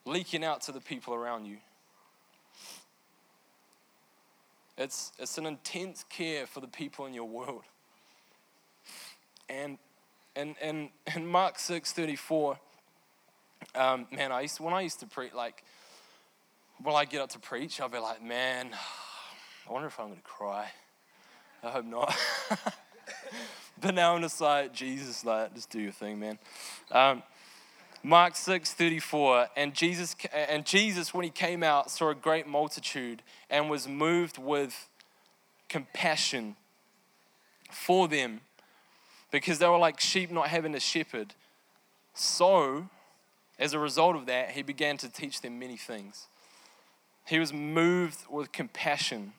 leaking 0.05 0.43
out 0.43 0.61
to 0.61 0.71
the 0.71 0.79
people 0.79 1.13
around 1.13 1.45
you. 1.45 1.57
It's, 4.77 5.11
it's 5.17 5.37
an 5.37 5.45
intense 5.45 6.05
care 6.07 6.45
for 6.45 6.61
the 6.61 6.67
people 6.67 7.07
in 7.07 7.13
your 7.13 7.27
world. 7.27 7.63
And, 9.49 9.77
and, 10.35 10.55
and, 10.61 10.89
and 11.13 11.27
Mark 11.27 11.57
6 11.57 11.91
34, 11.93 12.59
um, 13.75 14.07
man, 14.11 14.31
I 14.31 14.41
used 14.41 14.57
to, 14.57 14.63
when 14.63 14.73
I 14.73 14.81
used 14.81 14.99
to 14.99 15.07
preach, 15.07 15.33
like, 15.33 15.63
when 16.83 16.95
I 16.95 17.05
get 17.05 17.21
up 17.21 17.29
to 17.29 17.39
preach, 17.39 17.81
I'll 17.81 17.89
be 17.89 17.97
like, 17.97 18.23
man, 18.23 18.69
I 19.67 19.71
wonder 19.71 19.87
if 19.87 19.99
I'm 19.99 20.07
going 20.07 20.17
to 20.17 20.23
cry. 20.23 20.69
I 21.63 21.69
hope 21.69 21.85
not. 21.85 22.15
but 23.81 23.93
now 23.93 24.15
I'm 24.15 24.21
just 24.21 24.39
like, 24.39 24.73
Jesus, 24.73 25.25
like, 25.25 25.53
just 25.55 25.69
do 25.69 25.79
your 25.79 25.91
thing, 25.91 26.19
man. 26.19 26.39
Um, 26.91 27.23
Mark 28.03 28.35
6, 28.35 28.73
34, 28.73 29.47
and 29.55 29.73
Jesus, 29.73 30.15
and 30.31 30.65
Jesus, 30.65 31.13
when 31.13 31.23
he 31.23 31.29
came 31.29 31.63
out, 31.63 31.91
saw 31.91 32.09
a 32.09 32.15
great 32.15 32.47
multitude 32.47 33.23
and 33.49 33.69
was 33.69 33.87
moved 33.87 34.37
with 34.37 34.87
compassion 35.67 36.55
for 37.71 38.07
them 38.07 38.41
because 39.31 39.59
they 39.59 39.67
were 39.67 39.77
like 39.77 39.99
sheep 39.99 40.31
not 40.31 40.47
having 40.47 40.75
a 40.75 40.79
shepherd. 40.79 41.33
So, 42.13 42.89
as 43.59 43.73
a 43.73 43.79
result 43.79 44.15
of 44.15 44.25
that, 44.27 44.51
he 44.51 44.61
began 44.61 44.97
to 44.97 45.09
teach 45.09 45.41
them 45.41 45.59
many 45.59 45.77
things. 45.77 46.27
He 47.25 47.39
was 47.39 47.51
moved 47.51 48.19
with 48.29 48.51
compassion. 48.51 49.33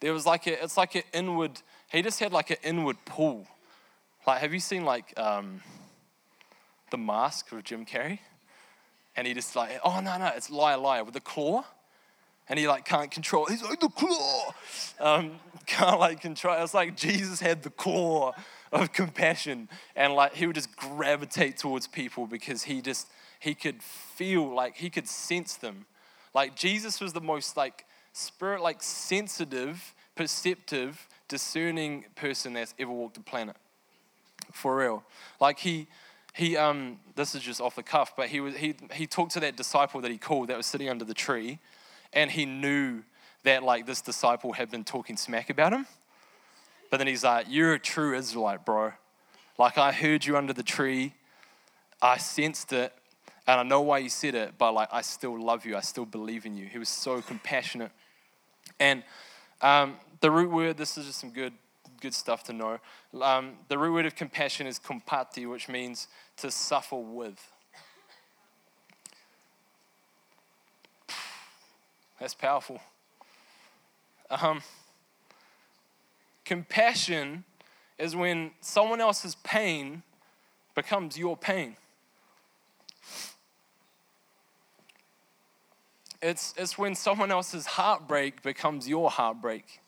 There 0.00 0.12
was 0.12 0.26
like 0.26 0.46
a, 0.46 0.62
it's 0.62 0.76
like 0.76 0.94
an 0.94 1.02
inward 1.12 1.60
he 1.88 2.02
just 2.02 2.20
had 2.20 2.32
like 2.32 2.50
an 2.50 2.56
inward 2.62 2.96
pull. 3.04 3.46
Like, 4.26 4.40
have 4.40 4.52
you 4.52 4.60
seen 4.60 4.84
like 4.84 5.18
um, 5.18 5.62
the 6.90 6.98
mask 6.98 7.52
of 7.52 7.62
Jim 7.64 7.86
Carrey? 7.86 8.18
And 9.16 9.26
he 9.26 9.34
just 9.34 9.56
like, 9.56 9.80
oh 9.84 10.00
no, 10.00 10.18
no, 10.18 10.30
it's 10.36 10.50
liar, 10.50 10.76
liar 10.76 11.04
with 11.04 11.14
the 11.14 11.20
claw. 11.20 11.64
And 12.48 12.58
he 12.58 12.68
like 12.68 12.84
can't 12.84 13.10
control. 13.10 13.46
He's 13.46 13.62
like 13.62 13.80
the 13.80 13.88
claw. 13.88 14.52
Um, 15.00 15.32
can't 15.66 15.98
like 15.98 16.20
control. 16.20 16.62
It's 16.62 16.74
like 16.74 16.96
Jesus 16.96 17.40
had 17.40 17.62
the 17.62 17.70
claw 17.70 18.34
of 18.72 18.92
compassion, 18.92 19.68
and 19.96 20.14
like 20.14 20.34
he 20.34 20.46
would 20.46 20.54
just 20.54 20.76
gravitate 20.76 21.56
towards 21.56 21.86
people 21.86 22.26
because 22.26 22.64
he 22.64 22.80
just 22.80 23.08
he 23.40 23.54
could 23.54 23.82
feel 23.82 24.46
like 24.46 24.76
he 24.76 24.90
could 24.90 25.08
sense 25.08 25.56
them. 25.56 25.86
Like 26.34 26.54
Jesus 26.54 27.00
was 27.00 27.14
the 27.14 27.20
most 27.20 27.56
like 27.56 27.85
spirit 28.16 28.62
like 28.62 28.82
sensitive, 28.82 29.94
perceptive 30.14 31.08
discerning 31.28 32.04
person 32.14 32.52
that's 32.54 32.74
ever 32.78 32.90
walked 32.90 33.14
the 33.14 33.20
planet. 33.20 33.56
For 34.52 34.76
real. 34.76 35.04
Like 35.40 35.58
he 35.58 35.86
he 36.34 36.56
um 36.56 36.98
this 37.14 37.34
is 37.34 37.42
just 37.42 37.60
off 37.60 37.76
the 37.76 37.82
cuff, 37.82 38.14
but 38.16 38.28
he 38.28 38.40
was 38.40 38.56
he 38.56 38.74
he 38.92 39.06
talked 39.06 39.32
to 39.32 39.40
that 39.40 39.56
disciple 39.56 40.00
that 40.00 40.10
he 40.10 40.18
called 40.18 40.48
that 40.48 40.56
was 40.56 40.66
sitting 40.66 40.88
under 40.88 41.04
the 41.04 41.14
tree, 41.14 41.58
and 42.12 42.30
he 42.30 42.46
knew 42.46 43.02
that 43.44 43.62
like 43.62 43.86
this 43.86 44.00
disciple 44.00 44.52
had 44.52 44.70
been 44.70 44.84
talking 44.84 45.16
smack 45.16 45.50
about 45.50 45.72
him. 45.72 45.86
But 46.90 46.98
then 46.98 47.06
he's 47.06 47.24
like, 47.24 47.46
You're 47.48 47.74
a 47.74 47.78
true 47.78 48.16
Israelite, 48.16 48.64
bro. 48.64 48.92
Like 49.58 49.78
I 49.78 49.92
heard 49.92 50.26
you 50.26 50.36
under 50.36 50.52
the 50.52 50.62
tree, 50.62 51.14
I 52.02 52.18
sensed 52.18 52.72
it, 52.72 52.92
and 53.46 53.60
I 53.60 53.62
know 53.62 53.80
why 53.80 53.98
you 53.98 54.08
said 54.08 54.34
it, 54.34 54.54
but 54.58 54.72
like 54.72 54.88
I 54.92 55.00
still 55.00 55.40
love 55.40 55.64
you, 55.64 55.76
I 55.76 55.80
still 55.80 56.04
believe 56.04 56.44
in 56.46 56.56
you. 56.56 56.66
He 56.66 56.78
was 56.78 56.88
so 56.88 57.22
compassionate. 57.22 57.92
And 58.78 59.02
um, 59.62 59.96
the 60.20 60.30
root 60.30 60.50
word, 60.50 60.76
this 60.76 60.98
is 60.98 61.06
just 61.06 61.20
some 61.20 61.30
good, 61.30 61.52
good 62.00 62.14
stuff 62.14 62.44
to 62.44 62.52
know. 62.52 62.78
Um, 63.20 63.54
the 63.68 63.78
root 63.78 63.92
word 63.92 64.06
of 64.06 64.14
compassion 64.14 64.66
is 64.66 64.78
compati, 64.78 65.48
which 65.48 65.68
means 65.68 66.08
to 66.38 66.50
suffer 66.50 66.96
with. 66.96 67.40
That's 72.20 72.34
powerful. 72.34 72.80
Um, 74.30 74.62
compassion 76.44 77.44
is 77.98 78.16
when 78.16 78.52
someone 78.60 79.00
else's 79.00 79.36
pain 79.36 80.02
becomes 80.74 81.18
your 81.18 81.36
pain. 81.36 81.76
It's, 86.22 86.54
it's 86.56 86.78
when 86.78 86.94
someone 86.94 87.30
else's 87.30 87.66
heartbreak 87.66 88.42
becomes 88.42 88.88
your 88.88 89.10
heartbreak. 89.10 89.80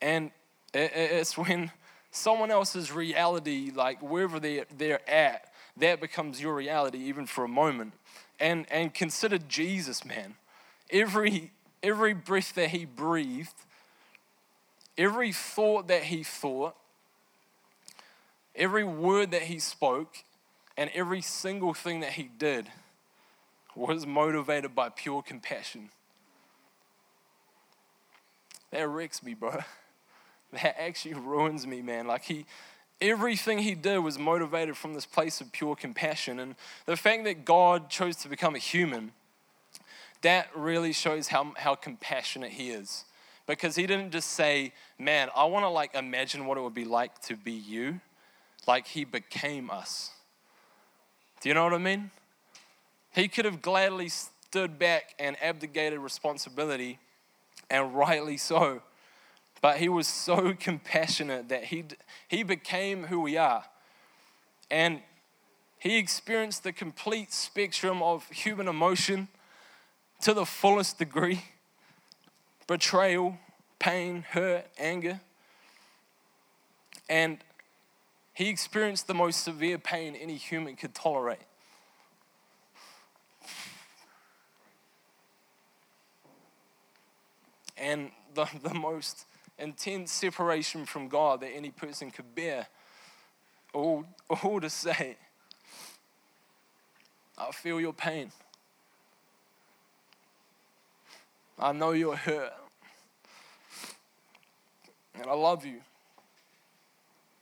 And 0.00 0.30
it's 0.72 1.36
when 1.36 1.70
someone 2.10 2.50
else's 2.50 2.92
reality, 2.92 3.70
like 3.74 4.02
wherever 4.02 4.40
they're, 4.40 4.66
they're 4.76 5.08
at, 5.08 5.52
that 5.76 6.00
becomes 6.00 6.40
your 6.40 6.54
reality 6.54 6.98
even 6.98 7.26
for 7.26 7.44
a 7.44 7.48
moment. 7.48 7.92
And, 8.40 8.66
and 8.70 8.92
consider 8.92 9.38
Jesus, 9.38 10.04
man. 10.04 10.34
Every, 10.90 11.52
every 11.82 12.14
breath 12.14 12.54
that 12.54 12.70
he 12.70 12.84
breathed, 12.84 13.54
every 14.96 15.32
thought 15.32 15.88
that 15.88 16.04
he 16.04 16.22
thought, 16.22 16.76
every 18.54 18.84
word 18.84 19.30
that 19.32 19.42
he 19.42 19.58
spoke, 19.58 20.16
and 20.76 20.90
every 20.94 21.20
single 21.20 21.74
thing 21.74 22.00
that 22.00 22.12
he 22.12 22.24
did 22.24 22.68
was 23.76 24.06
motivated 24.06 24.74
by 24.74 24.88
pure 24.88 25.22
compassion. 25.22 25.90
That 28.70 28.88
wrecks 28.88 29.22
me, 29.22 29.34
bro. 29.34 29.60
that 30.52 30.80
actually 30.80 31.14
ruins 31.14 31.66
me, 31.66 31.82
man. 31.82 32.06
Like 32.06 32.24
he, 32.24 32.46
everything 33.00 33.58
he 33.58 33.74
did 33.74 33.98
was 33.98 34.18
motivated 34.18 34.76
from 34.76 34.94
this 34.94 35.06
place 35.06 35.40
of 35.40 35.52
pure 35.52 35.76
compassion. 35.76 36.40
And 36.40 36.56
the 36.86 36.96
fact 36.96 37.24
that 37.24 37.44
God 37.44 37.88
chose 37.90 38.16
to 38.16 38.28
become 38.28 38.54
a 38.54 38.58
human, 38.58 39.12
that 40.22 40.48
really 40.56 40.92
shows 40.92 41.28
how, 41.28 41.52
how 41.56 41.74
compassionate 41.74 42.52
he 42.52 42.70
is. 42.70 43.04
because 43.46 43.76
he 43.76 43.86
didn't 43.86 44.10
just 44.10 44.30
say, 44.30 44.72
Man, 44.98 45.28
I 45.36 45.44
want 45.44 45.64
to 45.64 45.68
like 45.68 45.94
imagine 45.94 46.46
what 46.46 46.56
it 46.56 46.62
would 46.62 46.74
be 46.74 46.84
like 46.84 47.20
to 47.22 47.36
be 47.36 47.52
you. 47.52 48.00
Like 48.66 48.86
he 48.86 49.04
became 49.04 49.70
us. 49.70 50.10
Do 51.40 51.50
you 51.50 51.54
know 51.54 51.64
what 51.64 51.74
I 51.74 51.78
mean? 51.78 52.10
He 53.14 53.28
could 53.28 53.44
have 53.44 53.62
gladly 53.62 54.08
stood 54.08 54.78
back 54.78 55.14
and 55.18 55.36
abdicated 55.42 56.00
responsibility, 56.00 56.98
and 57.70 57.94
rightly 57.94 58.36
so. 58.36 58.82
But 59.60 59.78
he 59.78 59.88
was 59.88 60.08
so 60.08 60.54
compassionate 60.60 61.48
that 61.48 61.64
he, 61.64 61.84
he 62.28 62.42
became 62.42 63.04
who 63.04 63.20
we 63.20 63.36
are. 63.36 63.64
And 64.70 65.00
he 65.78 65.96
experienced 65.96 66.64
the 66.64 66.72
complete 66.72 67.32
spectrum 67.32 68.02
of 68.02 68.28
human 68.30 68.68
emotion 68.68 69.28
to 70.22 70.34
the 70.34 70.46
fullest 70.46 70.98
degree 70.98 71.42
betrayal, 72.66 73.38
pain, 73.78 74.24
hurt, 74.30 74.66
anger. 74.78 75.20
And 77.08 77.38
he 78.32 78.48
experienced 78.48 79.06
the 79.06 79.14
most 79.14 79.44
severe 79.44 79.78
pain 79.78 80.16
any 80.16 80.36
human 80.36 80.74
could 80.74 80.94
tolerate. 80.94 81.38
And 87.76 88.10
the, 88.34 88.46
the 88.62 88.74
most 88.74 89.26
intense 89.58 90.12
separation 90.12 90.86
from 90.86 91.08
God 91.08 91.40
that 91.40 91.50
any 91.54 91.70
person 91.70 92.10
could 92.10 92.34
bear. 92.34 92.66
All, 93.72 94.04
all 94.28 94.60
to 94.60 94.70
say, 94.70 95.16
I 97.36 97.50
feel 97.50 97.80
your 97.80 97.92
pain. 97.92 98.30
I 101.58 101.72
know 101.72 101.90
you're 101.92 102.16
hurt. 102.16 102.52
And 105.14 105.26
I 105.26 105.34
love 105.34 105.64
you. 105.64 105.80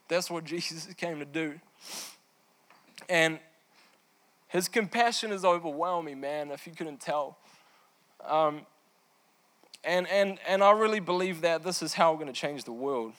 That's 0.07 0.29
what 0.29 0.43
Jesus 0.45 0.91
came 0.95 1.19
to 1.19 1.25
do. 1.25 1.59
And 3.09 3.39
his 4.47 4.67
compassion 4.67 5.31
is 5.31 5.43
overwhelming, 5.43 6.19
man, 6.19 6.51
if 6.51 6.67
you 6.67 6.73
couldn't 6.73 6.99
tell. 6.99 7.37
Um, 8.23 8.61
and, 9.83 10.07
and, 10.07 10.39
and 10.47 10.63
I 10.63 10.71
really 10.71 10.99
believe 10.99 11.41
that 11.41 11.63
this 11.63 11.81
is 11.81 11.93
how 11.93 12.11
we're 12.11 12.19
going 12.19 12.33
to 12.33 12.39
change 12.39 12.63
the 12.63 12.71
world. 12.71 13.13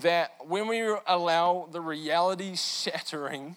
That 0.00 0.32
when 0.46 0.66
we 0.66 0.82
allow 1.06 1.68
the 1.70 1.80
reality 1.80 2.56
shattering, 2.56 3.56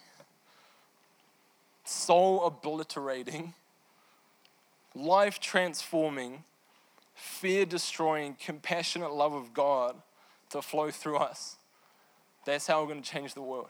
soul 1.84 2.44
obliterating, 2.44 3.54
life 4.94 5.40
transforming, 5.40 6.44
fear 7.14 7.64
destroying, 7.64 8.36
compassionate 8.38 9.12
love 9.12 9.32
of 9.32 9.52
God 9.52 9.96
to 10.50 10.62
flow 10.62 10.90
through 10.90 11.16
us. 11.16 11.56
That's 12.44 12.66
how 12.66 12.80
we're 12.80 12.88
going 12.88 13.02
to 13.02 13.08
change 13.10 13.34
the 13.34 13.42
world. 13.42 13.68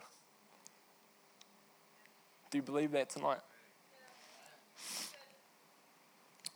Do 2.51 2.57
you 2.57 2.61
believe 2.61 2.91
that 2.91 3.09
tonight? 3.09 3.39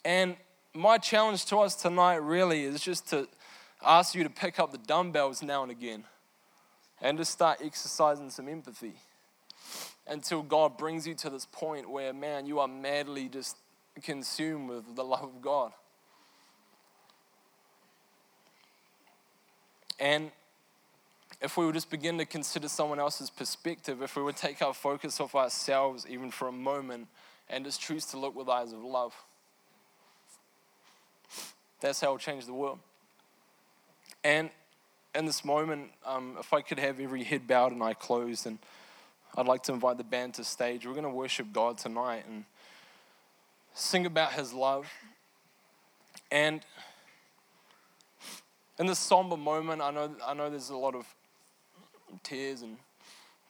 And 0.06 0.36
my 0.76 0.98
challenge 0.98 1.46
to 1.46 1.58
us 1.58 1.76
tonight 1.76 2.16
really 2.16 2.64
is 2.64 2.82
just 2.82 3.10
to 3.10 3.28
ask 3.86 4.16
you 4.16 4.24
to 4.24 4.30
pick 4.30 4.60
up 4.60 4.72
the 4.72 4.78
dumbbells 4.80 5.44
now 5.44 5.62
and 5.62 5.72
again 5.72 6.04
and 7.02 7.18
to 7.18 7.26
start 7.26 7.60
exercising 7.64 8.30
some 8.30 8.48
empathy 8.48 8.94
until 10.08 10.42
God 10.42 10.78
brings 10.78 11.06
you 11.06 11.14
to 11.16 11.30
this 11.30 11.46
point 11.46 11.90
where, 11.90 12.12
man, 12.12 12.46
you 12.46 12.60
are 12.60 12.68
madly 12.68 13.30
just 13.30 13.58
consumed 14.02 14.70
with 14.70 14.96
the 14.96 15.04
love 15.04 15.24
of 15.24 15.42
God. 15.42 15.72
And 20.00 20.32
if 21.40 21.56
we 21.56 21.66
would 21.66 21.76
just 21.76 21.92
begin 21.92 22.18
to 22.18 22.26
consider 22.26 22.68
someone 22.68 23.00
else's 23.00 23.30
perspective, 23.30 24.02
if 24.02 24.16
we 24.16 24.24
would 24.24 24.36
take 24.36 24.62
our 24.62 24.74
focus 24.74 25.20
off 25.20 25.36
ourselves 25.36 26.06
even 26.10 26.32
for 26.32 26.48
a 26.48 26.52
moment 26.52 27.08
and 27.50 27.64
just 27.64 27.80
choose 27.80 28.06
to 28.08 28.18
look 28.18 28.36
with 28.36 28.50
eyes 28.50 28.74
of 28.74 28.84
love, 28.84 29.14
that's 31.88 32.00
how 32.00 32.10
we'll 32.10 32.18
change 32.18 32.46
the 32.46 32.54
world. 32.54 32.80
And 34.24 34.50
in 35.14 35.26
this 35.26 35.44
moment, 35.44 35.92
um, 36.06 36.38
if 36.40 36.54
I 36.54 36.62
could 36.62 36.80
have 36.80 37.00
every 37.00 37.24
head 37.24 37.46
bowed 37.46 37.74
and 37.74 37.84
eye 37.84 37.94
closed, 37.94 38.46
and 38.48 38.58
I'd 39.36 39.48
like 39.48 39.64
to 39.64 39.74
invite 39.74 39.98
the 39.98 40.04
band 40.04 40.36
to 40.36 40.44
stage. 40.44 40.86
We're 40.86 40.94
going 40.94 41.04
to 41.04 41.10
worship 41.10 41.52
God 41.52 41.78
tonight 41.78 42.24
and 42.30 42.46
sing 43.74 44.06
about 44.06 44.34
His 44.34 44.54
love. 44.54 44.88
And 46.32 46.62
in 48.80 48.88
this 48.88 49.00
somber 49.00 49.38
moment, 49.38 49.82
I 49.82 49.92
know, 49.92 50.16
I 50.26 50.34
know 50.34 50.50
there's 50.50 50.70
a 50.70 50.78
lot 50.78 50.96
of 50.96 51.06
tears 52.24 52.62
and 52.62 52.78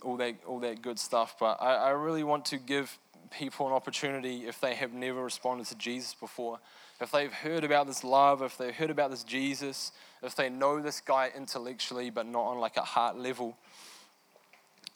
all 0.01 0.17
that, 0.17 0.35
all 0.47 0.59
that 0.59 0.81
good 0.81 0.97
stuff, 0.97 1.35
but 1.39 1.61
I, 1.61 1.75
I 1.75 1.89
really 1.91 2.23
want 2.23 2.45
to 2.45 2.57
give 2.57 2.97
people 3.29 3.67
an 3.67 3.73
opportunity 3.73 4.47
if 4.47 4.59
they 4.59 4.73
have 4.75 4.91
never 4.91 5.23
responded 5.23 5.67
to 5.67 5.75
Jesus 5.75 6.13
before, 6.13 6.59
if 7.03 7.11
they've 7.11 7.33
heard 7.33 7.63
about 7.63 7.87
this 7.87 8.03
love, 8.03 8.41
if 8.41 8.57
they've 8.57 8.73
heard 8.73 8.89
about 8.89 9.11
this 9.11 9.23
Jesus, 9.23 9.91
if 10.21 10.35
they 10.35 10.49
know 10.49 10.81
this 10.81 11.01
guy 11.01 11.31
intellectually 11.35 12.09
but 12.09 12.25
not 12.25 12.43
on 12.43 12.59
like 12.59 12.77
a 12.77 12.81
heart 12.81 13.17
level. 13.17 13.57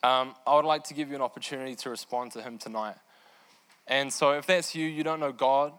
Um, 0.03 0.35
I 0.45 0.55
would 0.55 0.65
like 0.65 0.83
to 0.85 0.93
give 0.93 1.09
you 1.09 1.15
an 1.15 1.21
opportunity 1.21 1.75
to 1.75 1.89
respond 1.89 2.31
to 2.33 2.41
him 2.41 2.57
tonight. 2.57 2.95
And 3.87 4.11
so, 4.11 4.31
if 4.31 4.45
that's 4.45 4.75
you, 4.75 4.85
you 4.85 5.03
don't 5.03 5.19
know 5.19 5.31
God, 5.31 5.71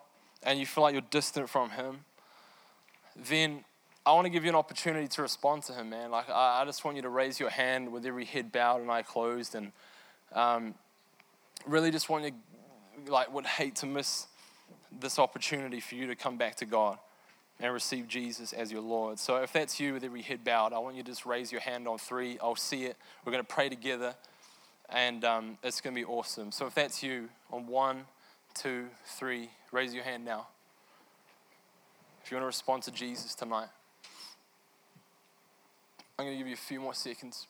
and 0.43 0.59
you 0.59 0.67
feel 0.67 0.83
like 0.83 0.93
you're 0.93 1.03
distant 1.11 1.49
from 1.49 1.71
Him, 1.71 2.01
then 3.29 3.65
I 4.07 4.13
want 4.13 4.25
to 4.25 4.31
give 4.31 4.45
you 4.45 4.51
an 4.51 4.57
opportunity 4.57 5.09
to 5.09 5.23
respond 5.23 5.65
to 5.65 5.73
Him, 5.73 5.91
man. 5.91 6.11
Like, 6.11 6.31
I, 6.31 6.65
just 6.65 6.85
want 6.85 6.97
you 6.97 7.03
to 7.03 7.09
raise 7.09 7.39
your 7.39 7.51
hand 7.51 7.93
with 7.93 8.07
every 8.07 8.25
head 8.25 8.51
bowed 8.51 8.81
and 8.81 8.91
eye 8.91 9.03
closed, 9.03 9.55
and 9.55 9.73
um, 10.33 10.75
really 11.67 11.91
just 11.91 12.09
want 12.09 12.25
you, 12.25 12.33
like, 13.07 13.33
would 13.33 13.47
hate 13.47 13.77
to 13.77 13.87
miss 13.87 14.27
this 15.01 15.19
opportunity 15.19 15.81
for 15.81 15.95
you 15.95 16.07
to 16.07 16.17
come 16.17 16.37
back 16.37 16.57
to 16.57 16.67
God 16.67 16.99
and 17.61 17.73
receive 17.73 18.07
Jesus 18.09 18.53
as 18.53 18.71
your 18.71 18.83
Lord. 18.83 19.19
So, 19.19 19.37
if 19.37 19.53
that's 19.53 19.81
you 19.81 19.95
with 19.95 20.05
every 20.05 20.23
head 20.23 20.45
bowed, 20.45 20.73
I 20.73 20.79
want 20.79 20.97
you 20.97 21.03
to 21.03 21.11
just 21.11 21.27
raise 21.27 21.51
your 21.51 21.61
hand 21.61 21.89
on 21.89 21.99
three. 21.99 22.39
I'll 22.41 22.57
see 22.57 22.85
it. 22.85 22.97
We're 23.25 23.33
going 23.33 23.45
to 23.45 23.53
pray 23.53 23.69
together 23.69 24.15
and 24.89 25.25
um, 25.25 25.59
it's 25.63 25.81
going 25.81 25.95
to 25.95 26.01
be 26.01 26.05
awesome. 26.05 26.51
So 26.51 26.67
if 26.67 26.75
that's 26.75 27.03
you, 27.03 27.29
on 27.51 27.67
one, 27.67 28.05
two, 28.55 28.87
three, 29.05 29.51
raise 29.71 29.95
your 29.95 30.05
hand 30.05 30.25
now. 30.25 30.47
If 32.25 32.31
you 32.31 32.37
want 32.37 32.43
to 32.43 32.47
respond 32.47 32.83
to 32.85 32.91
Jesus 32.91 33.35
tonight, 33.35 33.69
I'm 36.19 36.25
going 36.25 36.37
to 36.37 36.39
give 36.39 36.49
you 36.49 36.55
a 36.55 36.57
few 36.57 36.81
more 36.81 36.95
seconds. 36.95 37.47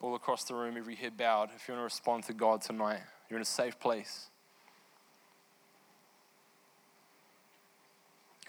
All 0.00 0.14
across 0.14 0.44
the 0.44 0.54
room, 0.54 0.76
every 0.76 0.96
head 0.96 1.16
bowed. 1.16 1.50
If 1.54 1.68
you 1.68 1.74
want 1.74 1.80
to 1.80 1.84
respond 1.84 2.24
to 2.24 2.32
God 2.32 2.60
tonight, 2.60 3.00
you're 3.30 3.38
in 3.38 3.42
a 3.42 3.44
safe 3.44 3.78
place. 3.78 4.28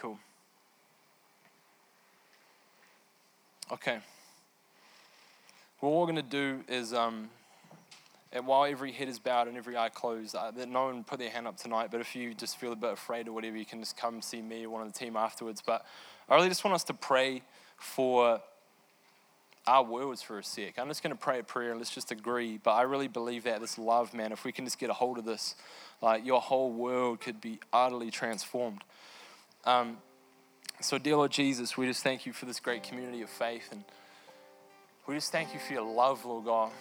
Cool. 0.04 0.20
Okay. 3.72 4.00
What 5.80 5.94
we're 5.94 6.06
going 6.08 6.18
to 6.18 6.22
do 6.22 6.60
is, 6.68 6.94
um, 6.94 7.30
and 8.34 8.46
while 8.46 8.66
every 8.66 8.92
head 8.92 9.08
is 9.08 9.18
bowed 9.18 9.48
and 9.48 9.56
every 9.56 9.78
eye 9.78 9.88
closed, 9.88 10.36
uh, 10.36 10.52
that 10.52 10.68
no 10.68 10.88
one 10.88 11.06
put 11.06 11.20
their 11.20 11.30
hand 11.30 11.48
up 11.48 11.56
tonight, 11.56 11.88
but 11.90 12.02
if 12.02 12.18
you 12.18 12.34
just 12.34 12.58
feel 12.58 12.74
a 12.74 12.76
bit 12.76 12.92
afraid 12.92 13.30
or 13.30 13.32
whatever, 13.32 13.56
you 13.56 13.64
can 13.64 13.80
just 13.80 13.96
come 13.96 14.22
see 14.22 14.42
me 14.42 14.66
or 14.66 14.72
one 14.72 14.82
of 14.86 14.92
the 14.92 15.00
team 15.00 15.16
afterwards. 15.16 15.64
But 15.66 15.86
I 16.28 16.36
really 16.36 16.50
just 16.50 16.66
want 16.66 16.76
us 16.76 16.84
to 16.86 16.94
pray 16.94 17.42
for 17.78 18.42
our 19.66 19.86
words 19.86 20.22
for 20.22 20.38
a 20.38 20.44
sec. 20.44 20.78
I'm 20.78 20.90
just 20.90 21.02
going 21.02 21.16
to 21.16 21.22
pray 21.22 21.40
a 21.40 21.44
prayer 21.44 21.70
and 21.70 21.80
let's 21.80 21.96
just 21.96 22.12
agree. 22.12 22.60
But 22.62 22.72
I 22.72 22.82
really 22.82 23.08
believe 23.08 23.46
that 23.46 23.62
this 23.62 23.78
love, 23.78 24.14
man, 24.14 24.34
if 24.34 24.44
we 24.44 24.52
can 24.52 24.66
just 24.66 24.80
get 24.80 24.90
a 24.90 24.94
hold 24.94 25.18
of 25.18 25.24
this, 25.24 25.56
like 26.02 26.26
your 26.26 26.42
whole 26.42 26.74
world 26.74 27.22
could 27.22 27.40
be 27.40 27.62
utterly 27.72 28.12
transformed. 28.12 28.84
Um, 29.66 29.98
so, 30.82 30.98
dear 30.98 31.16
Lord 31.16 31.32
Jesus, 31.32 31.78
we 31.78 31.86
just 31.86 32.04
thank 32.04 32.26
you 32.26 32.34
for 32.34 32.46
this 32.46 32.60
great 32.60 32.84
community 32.84 33.22
of 33.22 33.30
faith 33.30 33.70
and 33.72 33.86
we 35.08 35.16
just 35.16 35.32
thank 35.32 35.54
you 35.54 35.60
for 35.60 35.72
your 35.72 35.90
love, 35.90 36.26
Lord 36.26 36.46
God. 36.46 36.72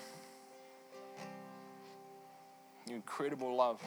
Your 2.87 2.97
incredible 2.97 3.55
love. 3.55 3.81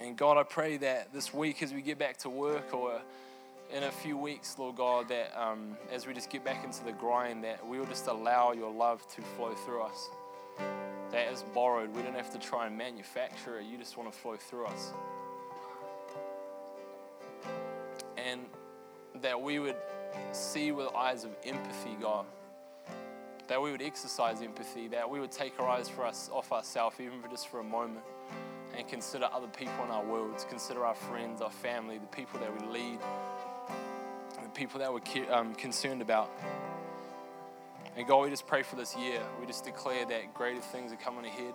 And 0.00 0.16
God, 0.16 0.38
I 0.38 0.42
pray 0.42 0.78
that 0.78 1.12
this 1.12 1.34
week 1.34 1.62
as 1.62 1.74
we 1.74 1.82
get 1.82 1.98
back 1.98 2.16
to 2.18 2.30
work 2.30 2.72
or 2.72 2.98
in 3.70 3.82
a 3.82 3.90
few 3.90 4.16
weeks, 4.16 4.58
Lord 4.58 4.76
God, 4.76 5.08
that 5.08 5.38
um, 5.38 5.76
as 5.92 6.06
we 6.06 6.14
just 6.14 6.30
get 6.30 6.44
back 6.44 6.64
into 6.64 6.82
the 6.84 6.92
grind, 6.92 7.44
that 7.44 7.66
we 7.66 7.78
will 7.78 7.86
just 7.86 8.06
allow 8.06 8.52
your 8.52 8.72
love 8.72 9.06
to 9.16 9.22
flow 9.36 9.54
through 9.66 9.82
us. 9.82 10.08
That 11.10 11.32
is 11.32 11.42
borrowed. 11.54 11.94
We 11.94 12.02
don't 12.02 12.16
have 12.16 12.32
to 12.32 12.38
try 12.38 12.66
and 12.66 12.76
manufacture 12.76 13.58
it. 13.58 13.64
You 13.64 13.78
just 13.78 13.96
want 13.96 14.12
to 14.12 14.18
flow 14.18 14.36
through 14.36 14.66
us. 14.66 14.92
And 18.16 18.42
that 19.22 19.40
we 19.40 19.58
would 19.58 19.76
see 20.32 20.72
with 20.72 20.88
eyes 20.94 21.24
of 21.24 21.30
empathy, 21.44 21.96
God. 22.00 22.26
That 23.48 23.62
we 23.62 23.70
would 23.70 23.80
exercise 23.80 24.42
empathy, 24.42 24.88
that 24.88 25.08
we 25.08 25.20
would 25.20 25.32
take 25.32 25.58
our 25.58 25.68
eyes 25.68 25.88
for 25.88 26.04
us 26.04 26.28
off 26.32 26.52
ourselves, 26.52 27.00
even 27.00 27.22
for 27.22 27.28
just 27.28 27.48
for 27.48 27.60
a 27.60 27.64
moment, 27.64 28.04
and 28.76 28.86
consider 28.86 29.28
other 29.32 29.46
people 29.46 29.82
in 29.84 29.90
our 29.90 30.04
worlds, 30.04 30.44
consider 30.48 30.84
our 30.84 30.94
friends, 30.94 31.40
our 31.40 31.50
family, 31.50 31.96
the 31.98 32.06
people 32.06 32.38
that 32.40 32.52
we 32.52 32.68
lead, 32.68 32.98
the 34.42 34.48
people 34.50 34.78
that 34.80 34.92
we're 34.92 35.32
um, 35.32 35.54
concerned 35.54 36.02
about. 36.02 36.30
And 37.98 38.06
God, 38.06 38.22
we 38.22 38.30
just 38.30 38.46
pray 38.46 38.62
for 38.62 38.76
this 38.76 38.96
year. 38.96 39.20
We 39.40 39.46
just 39.46 39.64
declare 39.64 40.06
that 40.06 40.32
greater 40.32 40.60
things 40.60 40.92
are 40.92 40.96
coming 40.96 41.24
ahead 41.24 41.52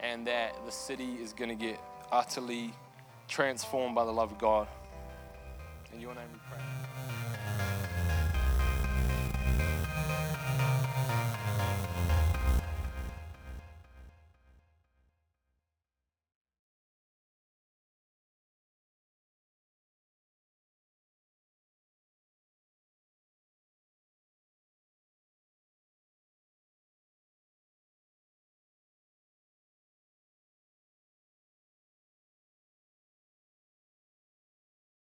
and 0.00 0.26
that 0.26 0.54
the 0.64 0.72
city 0.72 1.18
is 1.20 1.34
going 1.34 1.50
to 1.50 1.54
get 1.54 1.78
utterly 2.10 2.72
transformed 3.28 3.94
by 3.94 4.06
the 4.06 4.10
love 4.10 4.32
of 4.32 4.38
God. 4.38 4.66
In 5.92 6.00
your 6.00 6.14
name 6.14 6.24
we 6.32 6.38
pray. 6.50 6.77